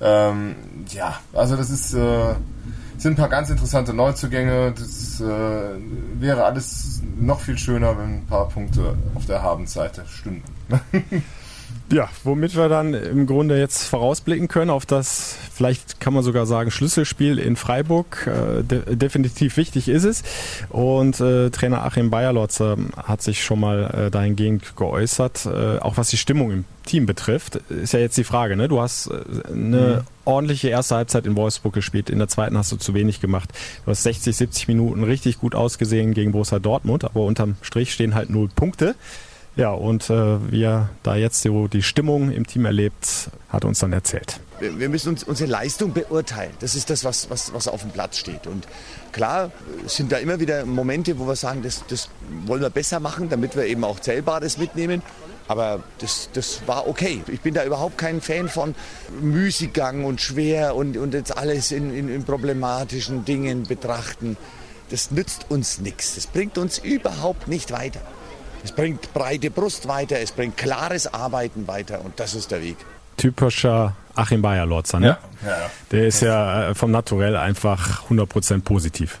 [0.00, 0.54] ähm,
[0.88, 2.34] ja, also das ist äh,
[2.96, 4.72] sind ein paar ganz interessante Neuzugänge.
[4.72, 5.24] Das äh,
[6.20, 10.44] wäre alles noch viel schöner, wenn ein paar Punkte auf der Habensseite stünden.
[11.92, 16.46] Ja, womit wir dann im Grunde jetzt vorausblicken können auf das, vielleicht kann man sogar
[16.46, 18.28] sagen, Schlüsselspiel in Freiburg.
[18.28, 20.22] Äh, de definitiv wichtig ist es.
[20.68, 25.96] Und äh, Trainer Achim Bayerlotz äh, hat sich schon mal äh, dahingehend geäußert, äh, auch
[25.96, 27.56] was die Stimmung im Team betrifft.
[27.70, 28.68] Ist ja jetzt die Frage, ne?
[28.68, 30.06] Du hast äh, eine mhm.
[30.24, 33.50] ordentliche erste Halbzeit in Wolfsburg gespielt, in der zweiten hast du zu wenig gemacht.
[33.84, 38.14] Du hast 60, 70 Minuten richtig gut ausgesehen gegen Borussia Dortmund, aber unterm Strich stehen
[38.14, 38.94] halt null Punkte.
[39.60, 43.80] Ja, und äh, wie er da jetzt so die Stimmung im Team erlebt, hat uns
[43.80, 44.40] dann erzählt.
[44.58, 46.52] Wir müssen uns unsere Leistung beurteilen.
[46.60, 48.46] Das ist das, was, was, was auf dem Platz steht.
[48.46, 48.66] Und
[49.12, 49.52] klar
[49.84, 52.08] sind da immer wieder Momente, wo wir sagen, das, das
[52.46, 55.02] wollen wir besser machen, damit wir eben auch Zählbares mitnehmen.
[55.46, 57.22] Aber das, das war okay.
[57.30, 58.74] Ich bin da überhaupt kein Fan von
[59.20, 64.38] Müßiggang und schwer und, und jetzt alles in, in, in problematischen Dingen betrachten.
[64.88, 66.14] Das nützt uns nichts.
[66.14, 68.00] Das bringt uns überhaupt nicht weiter.
[68.62, 72.76] Es bringt breite Brust weiter, es bringt klares Arbeiten weiter und das ist der Weg.
[73.16, 75.06] Typischer Achim Bayer Lotzer, ne?
[75.06, 75.18] Ja,
[75.48, 75.70] ja, ja.
[75.90, 79.18] Der ist ja äh, vom Naturell einfach 100% positiv.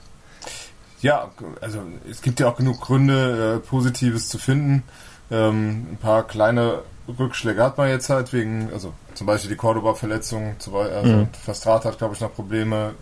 [1.02, 4.82] Ja, also es gibt ja auch genug Gründe, äh, Positives zu finden.
[5.30, 6.82] Ähm, ein paar kleine
[7.18, 11.28] Rückschläge hat man jetzt halt wegen, also zum Beispiel die Cordoba-Verletzung, also mhm.
[11.44, 12.94] Verstrat hat, glaube ich, noch Probleme.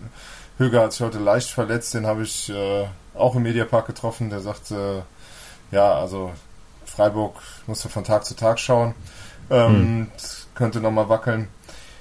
[0.58, 4.40] Höger hat sich heute leicht verletzt, den habe ich äh, auch im Mediapark getroffen, der
[4.40, 5.02] sagte,
[5.70, 6.32] ja, also
[6.84, 7.34] Freiburg
[7.66, 8.94] musste von Tag zu Tag schauen.
[9.50, 10.06] Ähm, hm.
[10.54, 11.48] Könnte nochmal wackeln.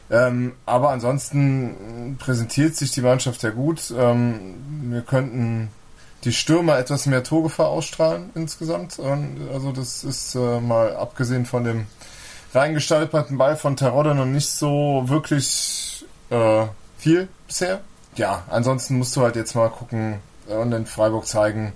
[0.09, 3.93] Ähm, aber ansonsten präsentiert sich die Mannschaft sehr gut.
[3.95, 4.55] Ähm,
[4.89, 5.69] wir könnten
[6.23, 8.99] die Stürmer etwas mehr Torgefahr ausstrahlen insgesamt.
[8.99, 11.87] Und also das ist äh, mal abgesehen von dem
[12.53, 16.65] reingestolperten Ball von Terodde noch nicht so wirklich äh,
[16.97, 17.81] viel bisher.
[18.15, 21.73] Ja, ansonsten musst du halt jetzt mal gucken und in Freiburg zeigen,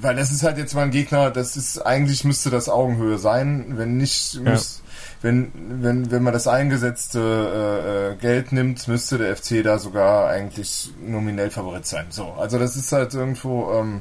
[0.00, 3.74] weil das ist halt jetzt mal ein Gegner, das ist eigentlich müsste das Augenhöhe sein,
[3.76, 4.50] wenn nicht Ja.
[4.50, 4.82] muss,
[5.22, 10.28] wenn wenn wenn man das eingesetzte äh, äh, Geld nimmt, müsste der FC da sogar
[10.28, 12.06] eigentlich nominell Favorit sein.
[12.10, 14.00] So, also das ist halt irgendwo ähm,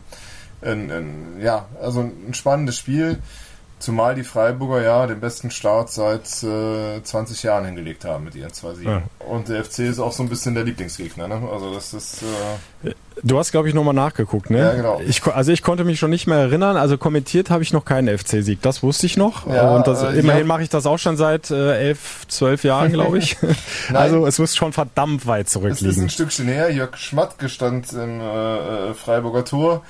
[0.62, 3.19] ein, ein, ja, also ein spannendes Spiel.
[3.78, 8.54] Zumal die Freiburger ja den besten Start seit äh, 20 Jahren hingelegt haben mit ihren
[8.54, 8.92] zwei Siegen.
[8.92, 9.26] Ja.
[9.28, 11.28] Und der FC ist auch so ein bisschen der Lieblingsgegner.
[11.28, 11.42] Ne?
[11.52, 12.24] Also das ist
[12.84, 12.92] äh,
[13.24, 14.60] Du hast, glaube ich, nochmal nachgeguckt, ne?
[14.60, 15.02] Ja, genau.
[15.06, 16.76] Ich, also ich konnte mich schon nicht mehr erinnern.
[16.78, 18.62] Also kommentiert habe ich noch keinen FC-Sieg.
[18.62, 19.48] Das wusste ich noch.
[19.48, 22.92] Ja, und das, äh, immerhin mache ich das auch schon seit äh, elf, zwölf Jahren,
[22.92, 23.38] glaube ich.
[23.94, 26.04] Also es muss schon verdammt weit Es ist zurückliegen.
[26.04, 26.72] ein Stückchen her.
[26.72, 29.84] Jörg Schmatke stand im äh, äh, Freiburger Tor,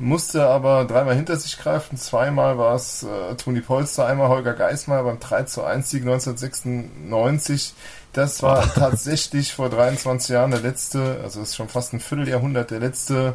[0.00, 1.98] musste aber dreimal hinter sich greifen.
[1.98, 7.74] Zweimal war es äh, Toni Polster, einmal Holger Geismar beim 3 zu 1 Sieg 1996.
[8.14, 12.80] Das war tatsächlich vor 23 Jahren der letzte, also ist schon fast ein Vierteljahrhundert, der
[12.80, 13.34] letzte,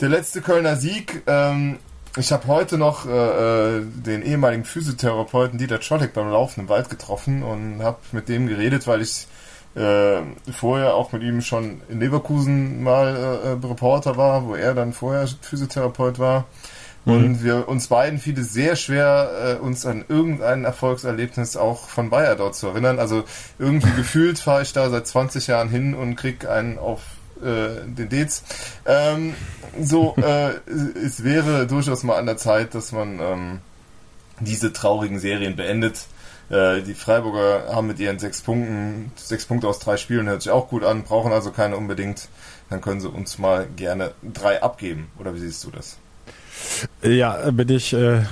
[0.00, 1.24] der letzte Kölner Sieg.
[1.26, 1.78] Ähm,
[2.16, 6.90] ich habe heute noch äh, äh, den ehemaligen Physiotherapeuten Dieter Czolek beim Laufen im Wald
[6.90, 9.26] getroffen und habe mit dem geredet, weil ich
[9.74, 14.92] äh, vorher auch mit ihm schon in Leverkusen mal äh, Reporter war, wo er dann
[14.92, 16.46] vorher Physiotherapeut war.
[17.04, 22.10] Und wir uns beiden fiel es sehr schwer, äh, uns an irgendein Erfolgserlebnis auch von
[22.10, 23.00] Bayer dort zu erinnern.
[23.00, 23.24] Also
[23.58, 27.00] irgendwie gefühlt fahre ich da seit 20 Jahren hin und krieg einen auf
[27.40, 28.44] äh, den Dates.
[28.86, 29.34] Ähm,
[29.80, 30.52] so, äh,
[31.04, 33.58] es wäre durchaus mal an der Zeit, dass man ähm,
[34.38, 36.06] diese traurigen Serien beendet.
[36.52, 40.52] Äh, die Freiburger haben mit ihren sechs Punkten, sechs Punkte aus drei Spielen, hört sich
[40.52, 42.28] auch gut an, brauchen also keine unbedingt.
[42.68, 45.08] Dann können sie uns mal gerne drei abgeben.
[45.18, 45.96] Oder wie siehst du das?
[47.02, 48.22] Ja, bin ich äh,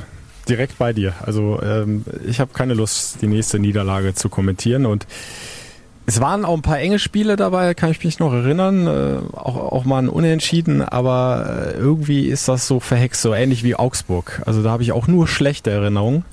[0.48, 1.14] direkt bei dir.
[1.24, 5.06] Also ähm, ich habe keine Lust, die nächste Niederlage zu kommentieren und
[6.06, 8.86] es waren auch ein paar enge Spiele dabei, kann ich mich noch erinnern.
[8.86, 13.62] Äh, auch, auch mal ein Unentschieden, aber äh, irgendwie ist das so verhext, so ähnlich
[13.62, 14.42] wie Augsburg.
[14.44, 16.24] Also da habe ich auch nur schlechte Erinnerungen.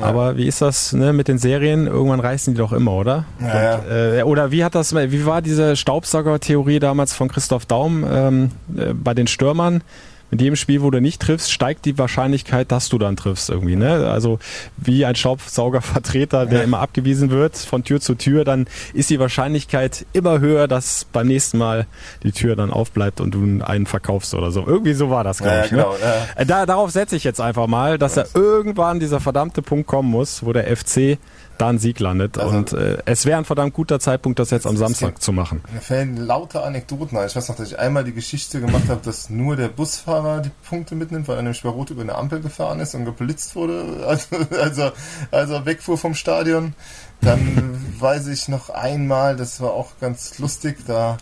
[0.00, 1.86] Aber wie ist das ne, mit den Serien?
[1.86, 3.24] Irgendwann reißen die doch immer, oder?
[3.40, 8.04] Ja, Und, äh, oder wie hat das, wie war diese Staubsauger-Theorie damals von Christoph Daum
[8.08, 9.82] ähm, äh, bei den Stürmern?
[10.30, 13.76] Mit jedem Spiel, wo du nicht triffst, steigt die Wahrscheinlichkeit, dass du dann triffst irgendwie.
[13.76, 14.08] Ne?
[14.10, 14.38] Also
[14.76, 20.04] wie ein Staubsaugervertreter, der immer abgewiesen wird von Tür zu Tür, dann ist die Wahrscheinlichkeit
[20.12, 21.86] immer höher, dass beim nächsten Mal
[22.22, 24.64] die Tür dann aufbleibt und du einen verkaufst oder so.
[24.66, 25.70] Irgendwie so war das, glaube Ja, ich.
[25.70, 25.98] genau, ne?
[26.02, 26.42] ja.
[26.42, 30.10] Äh, Da, darauf setze ich jetzt einfach mal, dass er irgendwann dieser verdammte Punkt kommen
[30.10, 31.18] muss, wo der FC
[31.58, 32.38] da einen Sieg landet.
[32.38, 35.62] Also- und äh, es wäre ein verdammt guter Zeitpunkt, das jetzt am Samstag zu machen.
[35.72, 37.26] Mir fällen lauter Anekdoten ein.
[37.26, 40.50] Ich weiß noch, dass ich einmal die Geschichte gemacht habe, dass nur der Busfahrer die
[40.68, 43.84] Punkte mitnimmt, weil er nämlich bei Rot über eine Ampel gefahren ist und geblitzt wurde,
[44.06, 44.90] also, also,
[45.30, 46.74] als er wegfuhr vom Stadion.
[47.20, 51.16] Dann weiß ich noch einmal, das war auch ganz lustig, da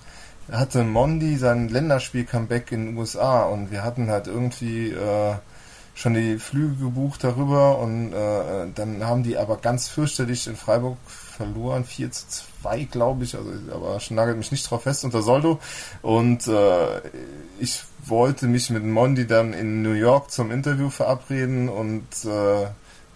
[0.51, 5.35] hatte Mondi sein Länderspiel-Comeback in den USA und wir hatten halt irgendwie äh,
[5.95, 10.99] schon die Flüge gebucht darüber und äh, dann haben die aber ganz fürchterlich in Freiburg
[11.07, 12.27] verloren, 4 zu
[12.63, 15.61] 2, glaube ich, also aber nagelt mich nicht drauf fest unter Soldo
[16.03, 17.01] und äh,
[17.61, 22.67] ich wollte mich mit Mondi dann in New York zum Interview verabreden und äh,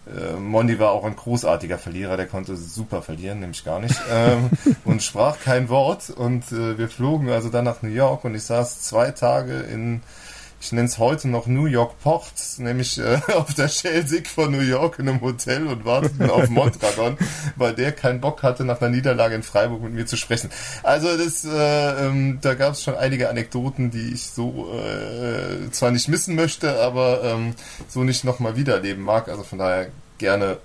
[0.08, 4.50] äh, Mondi war auch ein großartiger Verlierer, der konnte super verlieren, nämlich gar nicht, ähm,
[4.84, 6.10] und sprach kein Wort.
[6.10, 10.02] Und äh, wir flogen also dann nach New York und ich saß zwei Tage in,
[10.60, 14.60] ich nenne es heute noch New York Port, nämlich äh, auf der Schelsig von New
[14.60, 17.16] York in einem Hotel und warteten auf Mondragon,
[17.56, 20.50] weil der keinen Bock hatte, nach einer Niederlage in Freiburg mit mir zu sprechen.
[20.82, 25.92] Also das, äh, ähm, da gab es schon einige Anekdoten, die ich so äh, zwar
[25.92, 27.54] nicht missen möchte, aber ähm,
[27.88, 29.28] so nicht nochmal wiedererleben mag.
[29.28, 30.58] Also von daher gerne,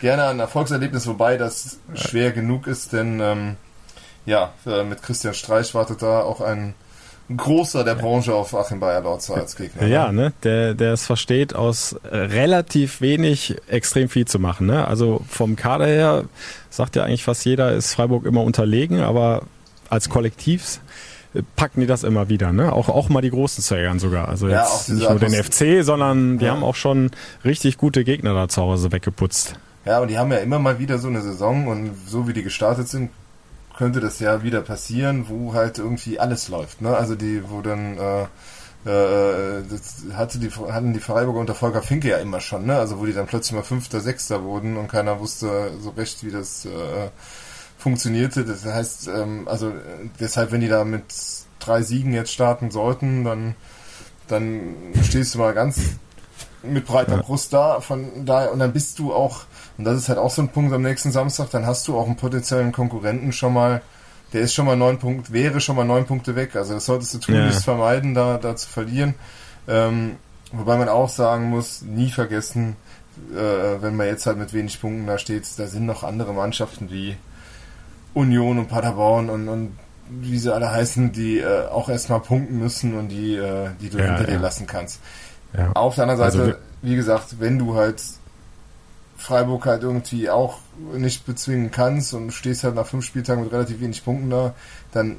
[0.00, 3.56] gerne ein Erfolgserlebnis, wobei das schwer genug ist, denn ähm,
[4.24, 6.74] ja, äh, mit Christian Streich wartet da auch ein
[7.34, 9.82] großer der Branche auf Achim Bayer-Lorzer als Gegner.
[9.82, 9.88] ne?
[9.88, 14.66] Ja, ne, der, der es versteht, aus äh, relativ wenig extrem viel zu machen.
[14.66, 14.86] Ne?
[14.86, 16.24] Also vom Kader her
[16.70, 19.42] sagt ja eigentlich fast jeder, ist Freiburg immer unterlegen, aber
[19.90, 20.80] als Kollektiv
[21.34, 22.52] äh, packen die das immer wieder.
[22.52, 22.72] Ne?
[22.72, 24.28] Auch, auch mal die Großen zu ärgern sogar.
[24.28, 26.52] Also Ja, jetzt nicht nur den FC, sondern die Ja.
[26.52, 27.10] haben auch schon
[27.44, 29.54] richtig gute Gegner da zu Hause weggeputzt.
[29.84, 32.42] Ja, und die haben ja immer mal wieder so eine Saison und so wie die
[32.42, 33.10] gestartet sind,
[33.76, 36.80] könnte das ja wieder passieren, wo halt irgendwie alles läuft.
[36.80, 36.96] Ne?
[36.96, 38.22] Also die, wo dann äh,
[38.88, 42.78] äh, das hatte die, hatten die Freiburger unter Volker Finke ja immer schon, ne?
[42.78, 46.30] Also wo die dann plötzlich mal Fünfter, Sechster wurden und keiner wusste so recht, wie
[46.30, 47.10] das äh,
[47.78, 48.44] funktionierte.
[48.44, 49.72] Das heißt, ähm, also
[50.20, 51.04] deshalb, wenn die da mit
[51.58, 53.56] drei Siegen jetzt starten sollten, dann
[54.28, 55.80] dann stehst du mal ganz
[56.62, 59.44] mit breiter Brust da, von daher, und dann bist du auch,
[59.78, 62.06] und das ist halt auch so ein Punkt am nächsten Samstag, dann hast du auch
[62.06, 63.82] einen potenziellen Konkurrenten schon mal,
[64.32, 66.56] der ist schon mal neun Punkte, wäre schon mal neun Punkte weg.
[66.56, 67.74] Also das solltest du tunlichst Ja.
[67.74, 69.14] vermeiden, da, da zu verlieren.
[69.68, 70.16] Ähm,
[70.52, 72.76] wobei man auch sagen muss, nie vergessen,
[73.34, 76.90] äh, wenn man jetzt halt mit wenig Punkten da steht, da sind noch andere Mannschaften
[76.90, 77.16] wie
[78.14, 82.94] Union und Paderborn und, und wie sie alle heißen, die äh, auch erstmal punkten müssen
[82.94, 84.40] und die, äh, die du Ja, hinter dir ja.
[84.40, 85.00] lassen kannst.
[85.56, 85.72] Ja.
[85.72, 88.02] Auf der anderen Seite, Also wie gesagt, wenn du halt
[89.16, 90.58] Freiburg halt irgendwie auch
[90.94, 94.54] nicht bezwingen kannst und stehst halt nach fünf Spieltagen mit relativ wenig Punkten da,
[94.92, 95.16] dann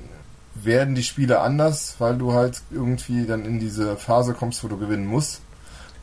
[0.53, 4.77] werden die Spiele anders, weil du halt irgendwie dann in diese Phase kommst, wo du
[4.77, 5.41] gewinnen musst.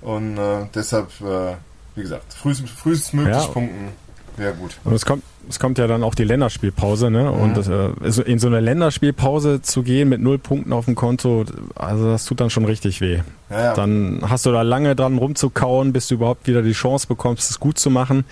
[0.00, 1.54] Und äh, deshalb, äh,
[1.94, 3.46] wie gesagt, frühest, frühestmöglich Ja.
[3.46, 3.88] punkten
[4.36, 4.76] wäre gut.
[4.84, 7.30] Und es kommt, es kommt ja dann auch die Länderspielpause, ne?
[7.30, 7.54] Und Mhm.
[7.54, 11.44] das, äh, also in so eine Länderspielpause zu gehen mit null Punkten auf dem Konto,
[11.74, 13.20] also das tut dann schon richtig weh.
[13.50, 13.74] Ja, ja.
[13.74, 17.60] Dann hast du da lange dran rumzukauen, bis du überhaupt wieder die Chance bekommst, es
[17.60, 18.24] gut zu machen.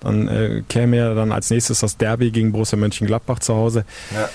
[0.00, 3.84] Dann äh, käme ja dann als nächstes das Derby gegen Borussia Mönchengladbach zu Hause.
[4.12, 4.28] Ja.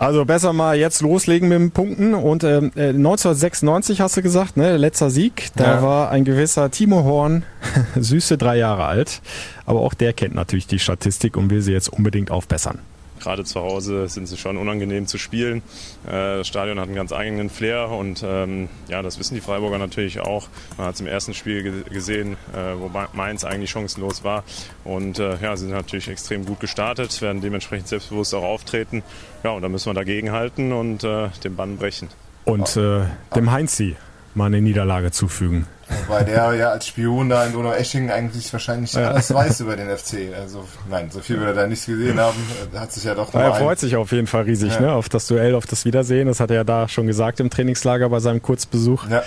[0.00, 2.14] Also besser mal jetzt loslegen mit den Punkten.
[2.14, 5.48] Und ähm, äh, 1996 hast du gesagt, ne, letzter Sieg.
[5.56, 5.82] Da Ja.
[5.82, 7.42] war ein gewisser Timo Horn,
[7.96, 9.20] süße drei Jahre alt.
[9.66, 12.78] Aber auch der kennt natürlich die Statistik und will sie jetzt unbedingt aufbessern.
[13.20, 15.62] Gerade zu Hause sind sie schon unangenehm zu spielen.
[16.06, 19.78] Äh, Das Stadion hat einen ganz eigenen Flair und ähm, ja, das wissen die Freiburger
[19.78, 20.48] natürlich auch.
[20.76, 24.44] Man hat es im ersten Spiel ge gesehen, äh, wo Mainz eigentlich chancenlos war.
[24.84, 29.02] Und äh, ja, sie sind natürlich extrem gut gestartet, werden dementsprechend selbstbewusst auch auftreten.
[29.44, 32.08] Ja, und da müssen wir dagegen halten und den Bann brechen.
[32.44, 33.04] Und äh,
[33.34, 33.96] dem Heinzi
[34.34, 35.66] mal eine Niederlage zufügen.
[36.06, 39.10] Wobei der ja als Spion da in Donau-Eschingen eigentlich wahrscheinlich Ja.
[39.10, 40.32] alles weiß über den FC.
[40.40, 42.36] Also, nein, so viel wir da nicht gesehen haben,
[42.74, 44.80] äh, hat sich ja doch Er freut sich auf jeden Fall riesig Ja.
[44.80, 46.28] ne, auf das Duell, auf das Wiedersehen.
[46.28, 49.04] Das hat er ja da schon gesagt im Trainingslager bei seinem Kurzbesuch.
[49.08, 49.22] Ja.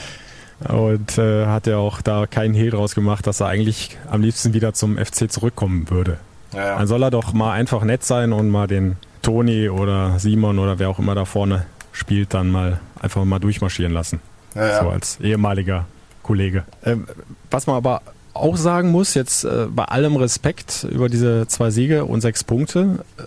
[0.73, 4.53] Und äh, hat er auch da keinen Hehl draus gemacht, dass er eigentlich am liebsten
[4.53, 6.17] wieder zum FC zurückkommen würde.
[6.53, 6.77] Ja, ja.
[6.77, 10.79] Dann soll er doch mal einfach nett sein und mal den Toni oder Simon oder
[10.79, 14.21] wer auch immer da vorne spielt, dann mal einfach mal durchmarschieren lassen.
[14.55, 14.83] Ja, ja.
[14.83, 15.85] So als ehemaliger
[16.23, 16.63] Kollege.
[16.83, 17.05] Ähm,
[17.51, 18.01] was man aber
[18.33, 23.05] auch sagen muss, jetzt äh, bei allem Respekt über diese zwei Siege und sechs Punkte,
[23.19, 23.23] äh,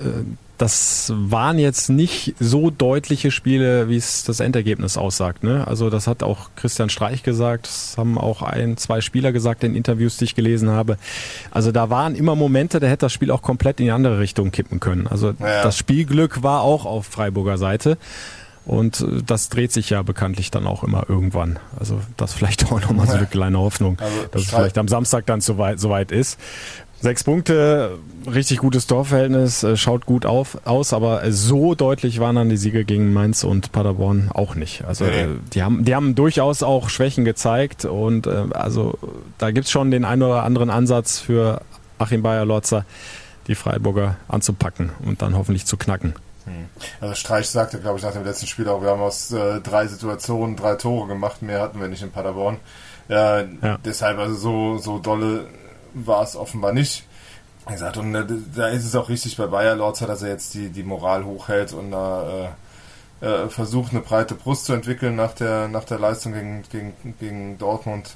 [0.58, 5.44] das waren jetzt nicht so deutliche Spiele, wie es das Endergebnis aussagt.
[5.44, 5.66] Ne?
[5.66, 9.74] Also das hat auch Christian Streich gesagt, das haben auch ein, zwei Spieler gesagt in
[9.76, 10.96] Interviews, die ich gelesen habe.
[11.50, 14.50] Also da waren immer Momente, da hätte das Spiel auch komplett in die andere Richtung
[14.50, 15.06] kippen können.
[15.06, 15.62] Also Ja.
[15.62, 17.98] das Spielglück war auch auf Freiburger Seite.
[18.66, 21.58] Und äh, das dreht sich ja bekanntlich dann auch immer irgendwann.
[21.78, 25.24] Also das vielleicht auch nochmal so eine kleine Hoffnung, Also, dass es vielleicht am Samstag
[25.26, 26.38] dann soweit so weit ist.
[26.98, 32.36] Sechs Punkte, richtig gutes Torverhältnis, äh, schaut gut auf, aus, aber äh, so deutlich waren
[32.36, 34.82] dann die Siege gegen Mainz und Paderborn auch nicht.
[34.86, 35.26] Also Nee.
[35.52, 38.98] die haben, die haben durchaus auch Schwächen gezeigt und also
[39.36, 41.60] da gibt's schon den einen oder anderen Ansatz für
[41.98, 42.86] Achim Bayer-Lotzer,
[43.46, 46.14] die Freiburger anzupacken und dann hoffentlich zu knacken.
[47.00, 49.86] Also Streich sagte, glaube ich, nach dem letzten Spiel auch, wir haben aus äh, drei
[49.86, 52.58] Situationen drei Tore gemacht, mehr hatten wir nicht in Paderborn.
[53.08, 53.78] Ja, Ja.
[53.84, 55.46] Deshalb, also so, so dolle
[55.94, 57.04] war es offenbar nicht.
[57.66, 60.54] Wie gesagt, und äh, da ist es auch richtig bei Bayer Lorzer, dass er jetzt
[60.54, 62.48] die, die Moral hochhält und da
[63.20, 66.94] äh, äh, versucht, eine breite Brust zu entwickeln nach der, nach der Leistung gegen, gegen,
[67.18, 68.14] gegen Dortmund.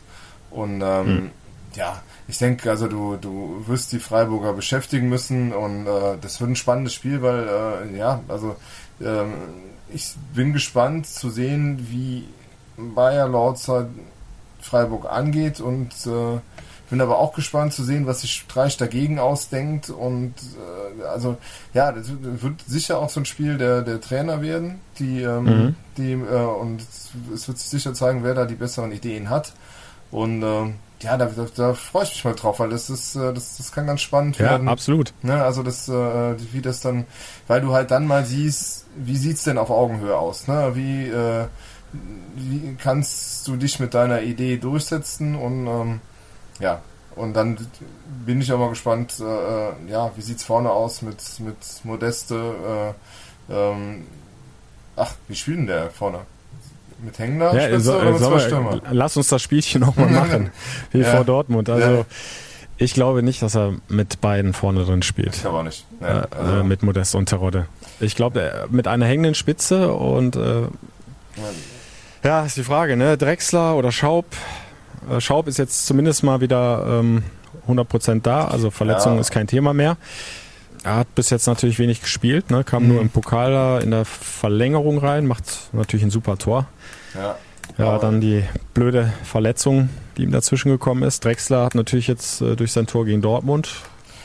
[0.51, 1.31] Und ähm, Hm.
[1.75, 6.51] Ja, ich denke, also du, du wirst die Freiburger beschäftigen müssen und äh, das wird
[6.51, 7.49] ein spannendes Spiel, weil
[7.93, 8.57] äh, ja, also
[9.01, 9.33] ähm,
[9.93, 12.29] ich bin gespannt zu sehen, wie
[12.77, 13.89] Bayer Lorzer
[14.61, 16.39] Freiburg angeht und äh,
[16.91, 20.35] bin aber auch gespannt zu sehen, was sich Streich dagegen ausdenkt und
[20.99, 21.39] äh, also
[21.73, 25.77] ja, das wird sicher auch so ein Spiel der, der Trainer werden, die, ähm, Mhm.
[25.97, 26.83] die äh, und
[27.33, 29.53] es wird sich sicher zeigen, wer da die besseren Ideen hat
[30.11, 33.33] und ähm, ja, da, da, da freue ich mich mal drauf, weil das ist, äh,
[33.33, 34.69] das, das kann ganz spannend Ja, werden.
[34.69, 35.13] absolut.
[35.23, 37.07] Ne, also das, äh, wie das dann,
[37.47, 40.47] weil du halt dann mal siehst, wie sieht's denn auf Augenhöhe aus?
[40.49, 40.73] Ne?
[40.75, 41.47] Wie, äh,
[42.37, 46.01] wie kannst du dich mit deiner Idee durchsetzen und ähm,
[46.59, 46.81] ja,
[47.17, 47.57] und dann
[48.27, 52.95] bin ich auch mal gespannt, äh, äh, ja, wie sieht's vorne aus mit, mit Modeste,
[53.49, 54.07] äh, ähm,
[54.97, 56.21] ach, wie spielt denn der vorne?
[57.03, 58.81] Mit Hängender Ja, Spitze so, oder mit zwei Stürmer?
[58.91, 60.51] lass uns das Spielchen nochmal machen,
[60.93, 61.15] wie Ja.
[61.17, 61.69] vor Dortmund.
[61.71, 62.05] Also Ja.
[62.77, 65.35] ich glaube nicht, dass er mit beiden vorne drin spielt.
[65.37, 65.87] Ich glaube auch nicht.
[66.01, 67.67] Ja, also- äh, mit Modest und Terodde.
[68.01, 70.63] Ich glaube, äh, mit einer hängenden Spitze und äh,
[72.25, 73.17] ja, ist die Frage, ne?
[73.17, 74.27] Drexler oder Schaub.
[75.11, 77.23] Äh, Schaub ist jetzt zumindest mal wieder ähm,
[77.67, 79.97] 100% da, also Verletzung ist kein Thema mehr.
[80.83, 82.65] Er hat bis jetzt natürlich wenig gespielt, ne?
[82.65, 83.03] kam nur Mhm.
[83.03, 86.67] im Pokal da in der Verlängerung rein, macht natürlich ein super Tor.
[87.15, 87.37] Ja.
[87.79, 88.43] Ja, dann die
[88.75, 91.25] blöde Verletzung, die ihm dazwischen gekommen ist.
[91.25, 93.71] Drexler hat natürlich jetzt äh, durch sein Tor gegen Dortmund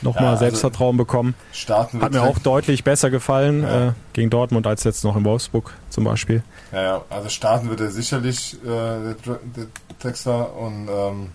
[0.02, 1.34] nochmal ja, also Selbstvertrauen bekommen.
[1.52, 3.88] Starten Hat mir auch deutlich besser gefallen ja.
[3.88, 6.42] äh, gegen Dortmund als jetzt noch in Wolfsburg zum Beispiel.
[6.72, 7.04] Ja, ja.
[7.08, 9.66] also starten wird er sicherlich, äh, der, der
[10.00, 10.54] Texter.
[10.56, 11.28] Und ähm,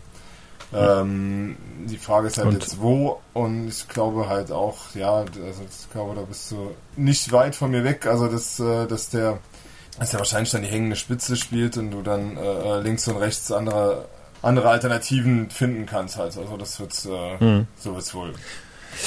[0.74, 3.20] ähm, die Frage ist halt und jetzt wo.
[3.34, 7.72] Und ich glaube halt auch, ja, also ich glaube, da bist du nicht weit von
[7.72, 8.06] mir weg.
[8.06, 9.40] Also, dass, äh, dass der
[10.00, 13.52] dass er wahrscheinlich dann die hängende Spitze spielt und du dann äh, links und rechts
[13.52, 14.06] andere
[14.42, 16.38] andere Alternativen finden kannst halt.
[16.38, 17.68] Also das wird äh, mhm.
[17.78, 18.34] so wird's wohl.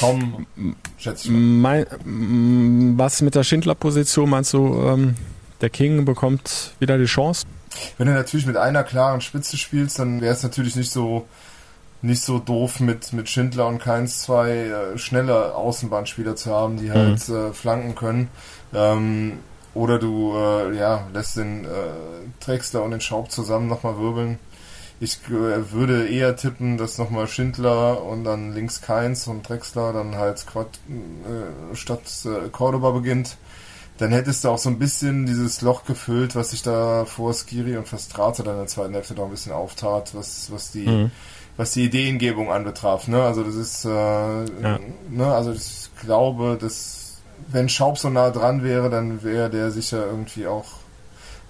[0.00, 0.46] Tom,
[0.96, 1.86] schätze ich mal.
[2.04, 5.16] Mein, was mit der Schindler-Position meinst du, ähm,
[5.60, 7.46] der King bekommt wieder die Chance?
[7.98, 11.26] Wenn du natürlich mit einer klaren Spitze spielst, dann wäre es natürlich nicht so
[12.02, 16.92] nicht so doof mit, mit Schindler und Keins zwei äh, schnelle Außenbahnspieler zu haben, die
[16.92, 17.34] halt mhm.
[17.34, 18.28] äh, flanken können.
[18.74, 19.38] Ähm,
[19.74, 21.68] oder du äh, ja, lässt den äh,
[22.40, 24.38] Drexler und den Schaub zusammen nochmal wirbeln.
[25.00, 30.14] Ich äh, würde eher tippen, dass nochmal Schindler und dann links Keins und Drexler dann
[30.14, 33.36] halt Quad, äh, statt äh, Cordoba beginnt.
[33.98, 37.76] Dann hättest du auch so ein bisschen dieses Loch gefüllt, was sich da vor Skiri
[37.76, 41.10] und Verstrate dann in der zweiten Hälfte noch ein bisschen auftat, was, was die, mhm.
[41.56, 43.08] Was die Ideengebung anbetraf.
[43.08, 43.22] Ne?
[43.22, 44.78] Also das ist, äh, ja.
[45.10, 45.26] ne?
[45.26, 50.46] also ich glaube, dass wenn Schaub so nah dran wäre, dann wäre der sicher irgendwie
[50.46, 50.83] auch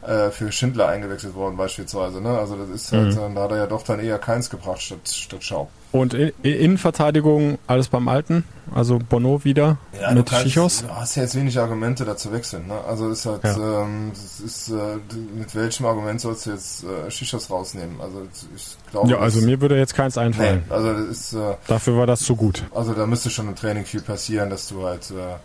[0.07, 2.21] äh, für Schindler eingewechselt worden beispielsweise.
[2.21, 2.39] Ne?
[2.39, 3.35] Also das ist halt, mhm.
[3.35, 5.71] da hat er ja doch dann eher keins gebracht statt, statt Schaub.
[5.93, 8.45] Und in, Innenverteidigung alles beim Alten,
[8.75, 10.83] also Bono wieder ja, mit du Schichos.
[10.83, 12.67] Du hast ja jetzt wenig Argumente da zu wechseln.
[12.67, 12.75] Ne?
[12.87, 13.83] Also ist halt, ja.
[13.83, 14.13] ähm,
[14.45, 14.97] ist, äh,
[15.37, 18.01] mit welchem Argument sollst du jetzt äh, Schichos rausnehmen?
[18.01, 18.27] Also
[18.57, 19.11] ich glaube.
[19.11, 20.65] Ja, also mir würde jetzt keins einfallen.
[20.67, 22.65] Nee, also das ist, äh, Dafür war das zu gut.
[22.75, 25.37] Also da müsste schon im Training viel passieren, dass du halt, äh,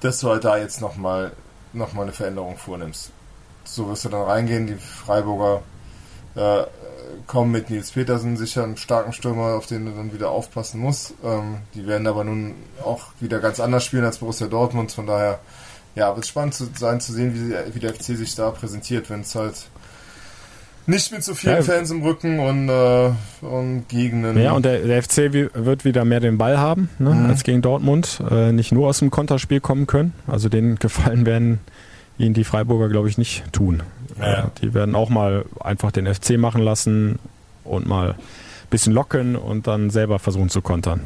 [0.00, 1.32] dass du halt da jetzt nochmal
[1.72, 3.10] noch mal eine Veränderung vornimmst
[3.64, 4.66] so wirst du dann reingehen.
[4.66, 5.62] Die Freiburger
[6.34, 6.64] äh,
[7.26, 11.14] kommen mit Nils Petersen sicher einen starken Stürmer, auf den du dann wieder aufpassen musst.
[11.24, 12.54] Ähm, die werden aber nun
[12.84, 14.92] auch wieder ganz anders spielen als Borussia Dortmund.
[14.92, 15.38] Von daher,
[15.94, 19.20] ja, wird spannend zu sein zu sehen, wie, wie der FC sich da präsentiert, wenn
[19.20, 19.68] es halt
[20.86, 21.62] nicht mit so vielen ja.
[21.62, 23.10] Fans im Rücken und, äh,
[23.40, 24.38] und Gegenden.
[24.38, 27.26] Ja, und der, der, FC wird wieder mehr den Ball haben, ne, mhm.
[27.30, 28.22] als gegen Dortmund.
[28.30, 30.12] Äh, nicht nur aus dem Konterspiel kommen können.
[30.26, 31.60] Also den Gefallen werden
[32.18, 33.82] ihn die Freiburger, glaube ich, nicht tun.
[34.20, 34.50] Ja.
[34.62, 37.18] Die werden auch mal einfach den FC machen lassen
[37.64, 38.16] und mal ein
[38.70, 41.00] bisschen locken und dann selber versuchen zu kontern.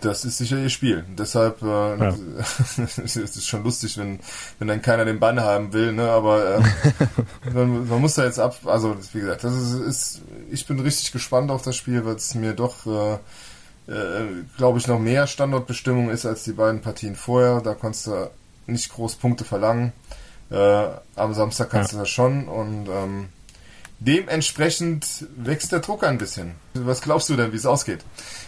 [0.00, 1.04] Das ist sicher ihr Spiel.
[1.16, 2.08] Deshalb äh, ja.
[2.76, 4.18] es ist schon lustig, wenn,
[4.58, 6.10] wenn dann keiner den Bann haben will, ne?
[6.10, 6.60] Aber äh,
[7.54, 8.56] man, man, muss da jetzt ab.
[8.64, 12.34] Also wie gesagt, das ist, ist ich bin richtig gespannt auf das Spiel, weil es
[12.34, 13.14] mir doch äh,
[13.86, 17.60] äh, glaube ich, noch mehr Standortbestimmung ist als die beiden Partien vorher.
[17.60, 18.30] Da konntest du
[18.66, 19.92] nicht groß Punkte verlangen.
[20.50, 20.86] Äh,
[21.16, 21.98] am Samstag kannst ja.
[21.98, 23.28] du das schon und ähm,
[24.00, 26.52] dementsprechend wächst der Druck ein bisschen.
[26.74, 28.04] Was glaubst du denn, wie es ausgeht,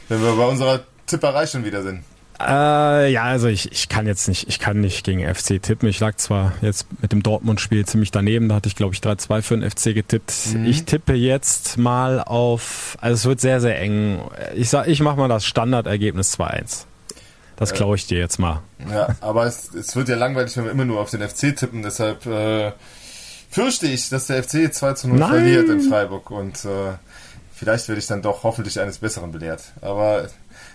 [0.09, 2.05] wenn wir bei unserer Tipperei schon wieder sind?
[2.41, 5.89] Äh, ja, also ich, ich kann jetzt nicht, ich kann nicht gegen FC tippen.
[5.89, 9.43] Ich lag zwar jetzt mit dem Dortmund-Spiel ziemlich daneben, da hatte ich glaube ich 3-2
[9.43, 10.33] für den FC getippt.
[10.53, 10.67] Mhm.
[10.67, 14.21] Ich tippe jetzt mal auf, also es wird sehr, sehr eng.
[14.57, 16.87] Ich sag, ich mache mal das Standardergebnis 2-1.
[17.57, 18.63] Das klaue ich dir jetzt mal.
[18.91, 21.83] Ja, aber es, es, wird ja langweilig, wenn wir immer nur auf den FC tippen.
[21.83, 22.73] Deshalb äh,
[23.51, 25.31] fürchte ich, dass der FC 2 zu 0 Nein.
[25.31, 26.31] verliert in Freiburg.
[26.31, 26.95] Und äh,
[27.55, 29.63] vielleicht werde ich dann doch hoffentlich eines Besseren belehrt.
[29.81, 30.29] Aber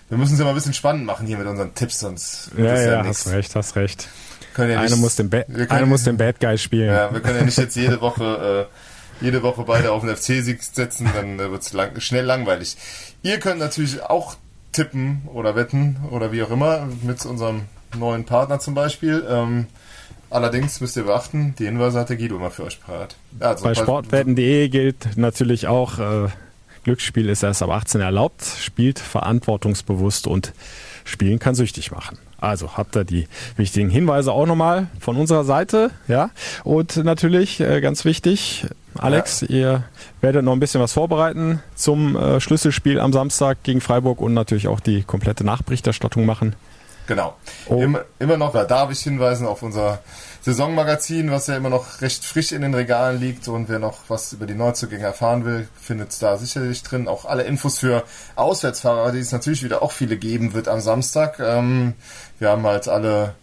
[0.08, 2.68] wir müssen es ja mal ein bisschen spannend machen hier mit unseren Tipps, sonst wird
[2.68, 4.08] ja, ja, ja hast recht, hast recht.
[4.56, 6.92] Ja einer, muss den einer muss den Bad Guy spielen.
[6.92, 10.62] Ja, wir können ja nicht jetzt jede Woche äh, jede Woche beide auf den FC-Sieg
[10.62, 12.76] setzen, dann äh, wird es lang, schnell langweilig.
[13.22, 14.36] Ihr könnt natürlich auch
[14.72, 17.62] tippen oder wetten oder wie auch immer mit unserem
[17.98, 19.24] neuen Partner zum Beispiel.
[19.28, 19.66] Ähm,
[20.30, 23.16] allerdings müsst ihr beachten, die Hinweise hat der Guido immer für euch parat.
[23.40, 26.28] Also bei sportwetten.de gilt natürlich auch, äh,
[26.84, 30.52] Glücksspiel ist erst ab 18 erlaubt, spielt verantwortungsbewusst und
[31.04, 32.18] spielen kann süchtig machen.
[32.40, 36.30] Also habt ihr die wichtigen Hinweise auch nochmal von unserer Seite, ja.
[36.64, 38.66] Und natürlich äh, ganz wichtig,
[38.98, 39.48] Alex, ja.
[39.48, 39.84] ihr
[40.20, 44.68] werdet noch ein bisschen was vorbereiten zum äh, Schlüsselspiel am Samstag gegen Freiburg und natürlich
[44.68, 46.54] auch die komplette Nachberichterstattung machen.
[47.10, 47.34] Genau.
[47.66, 47.82] Oh.
[47.82, 49.98] Immer, immer noch, da darf ich hinweisen auf unser
[50.42, 54.32] Saisonmagazin, was ja immer noch recht frisch in den Regalen liegt und wer noch was
[54.32, 57.08] über die Neuzugänge erfahren will, findet es da sicherlich drin.
[57.08, 58.04] Auch alle Infos für
[58.36, 61.40] Auswärtsfahrer, die es natürlich wieder auch viele geben wird am Samstag.
[61.40, 61.94] Ähm,
[62.38, 63.34] wir haben halt alle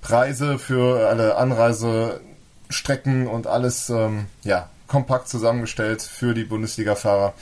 [0.00, 7.34] Preise für alle Anreisestrecken und alles ähm, ja, kompakt zusammengestellt für die Bundesliga-Fahrer.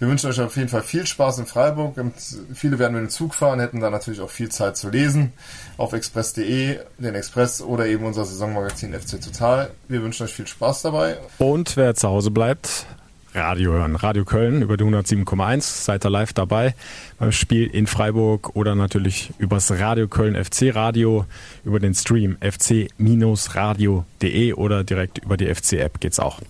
[0.00, 1.94] Wir wünschen euch auf jeden Fall viel Spaß in Freiburg.
[2.54, 5.34] Viele werden mit dem Zug fahren, hätten da natürlich auch viel Zeit zu lesen.
[5.76, 9.70] Auf express.de, den Express oder eben unser Saisonmagazin FC Total.
[9.88, 11.18] Wir wünschen euch viel Spaß dabei.
[11.36, 12.86] Und wer zu Hause bleibt,
[13.34, 13.94] Radio hören.
[13.94, 15.60] Radio Köln über die 107,1.
[15.60, 16.74] Seid ihr live dabei
[17.18, 21.26] beim Spiel in Freiburg oder natürlich übers Radio Köln FC Radio
[21.62, 22.94] über den Stream fc-radio.de
[24.54, 26.40] oder direkt über die FC-App geht's auch.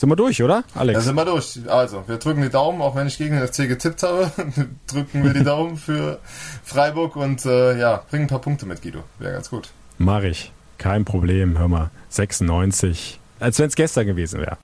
[0.00, 0.96] Sind wir durch, oder, Alex?
[0.96, 1.60] Ja, sind wir durch.
[1.68, 4.30] Also, wir drücken die Daumen, auch wenn ich gegen den FC getippt habe,
[4.86, 6.20] drücken wir die Daumen für
[6.64, 9.04] Freiburg und äh, ja, bringen ein paar Punkte mit, Guido.
[9.18, 9.68] Wäre ganz gut.
[9.98, 10.52] Mach ich.
[10.78, 11.90] Kein Problem, hör mal.
[12.08, 13.20] 96.
[13.40, 14.56] Als wenn es gestern gewesen wäre.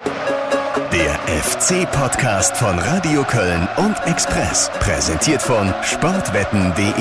[0.91, 4.71] Der FC-Podcast von Radio Köln und Express.
[4.81, 6.95] Präsentiert von sportwetten.de.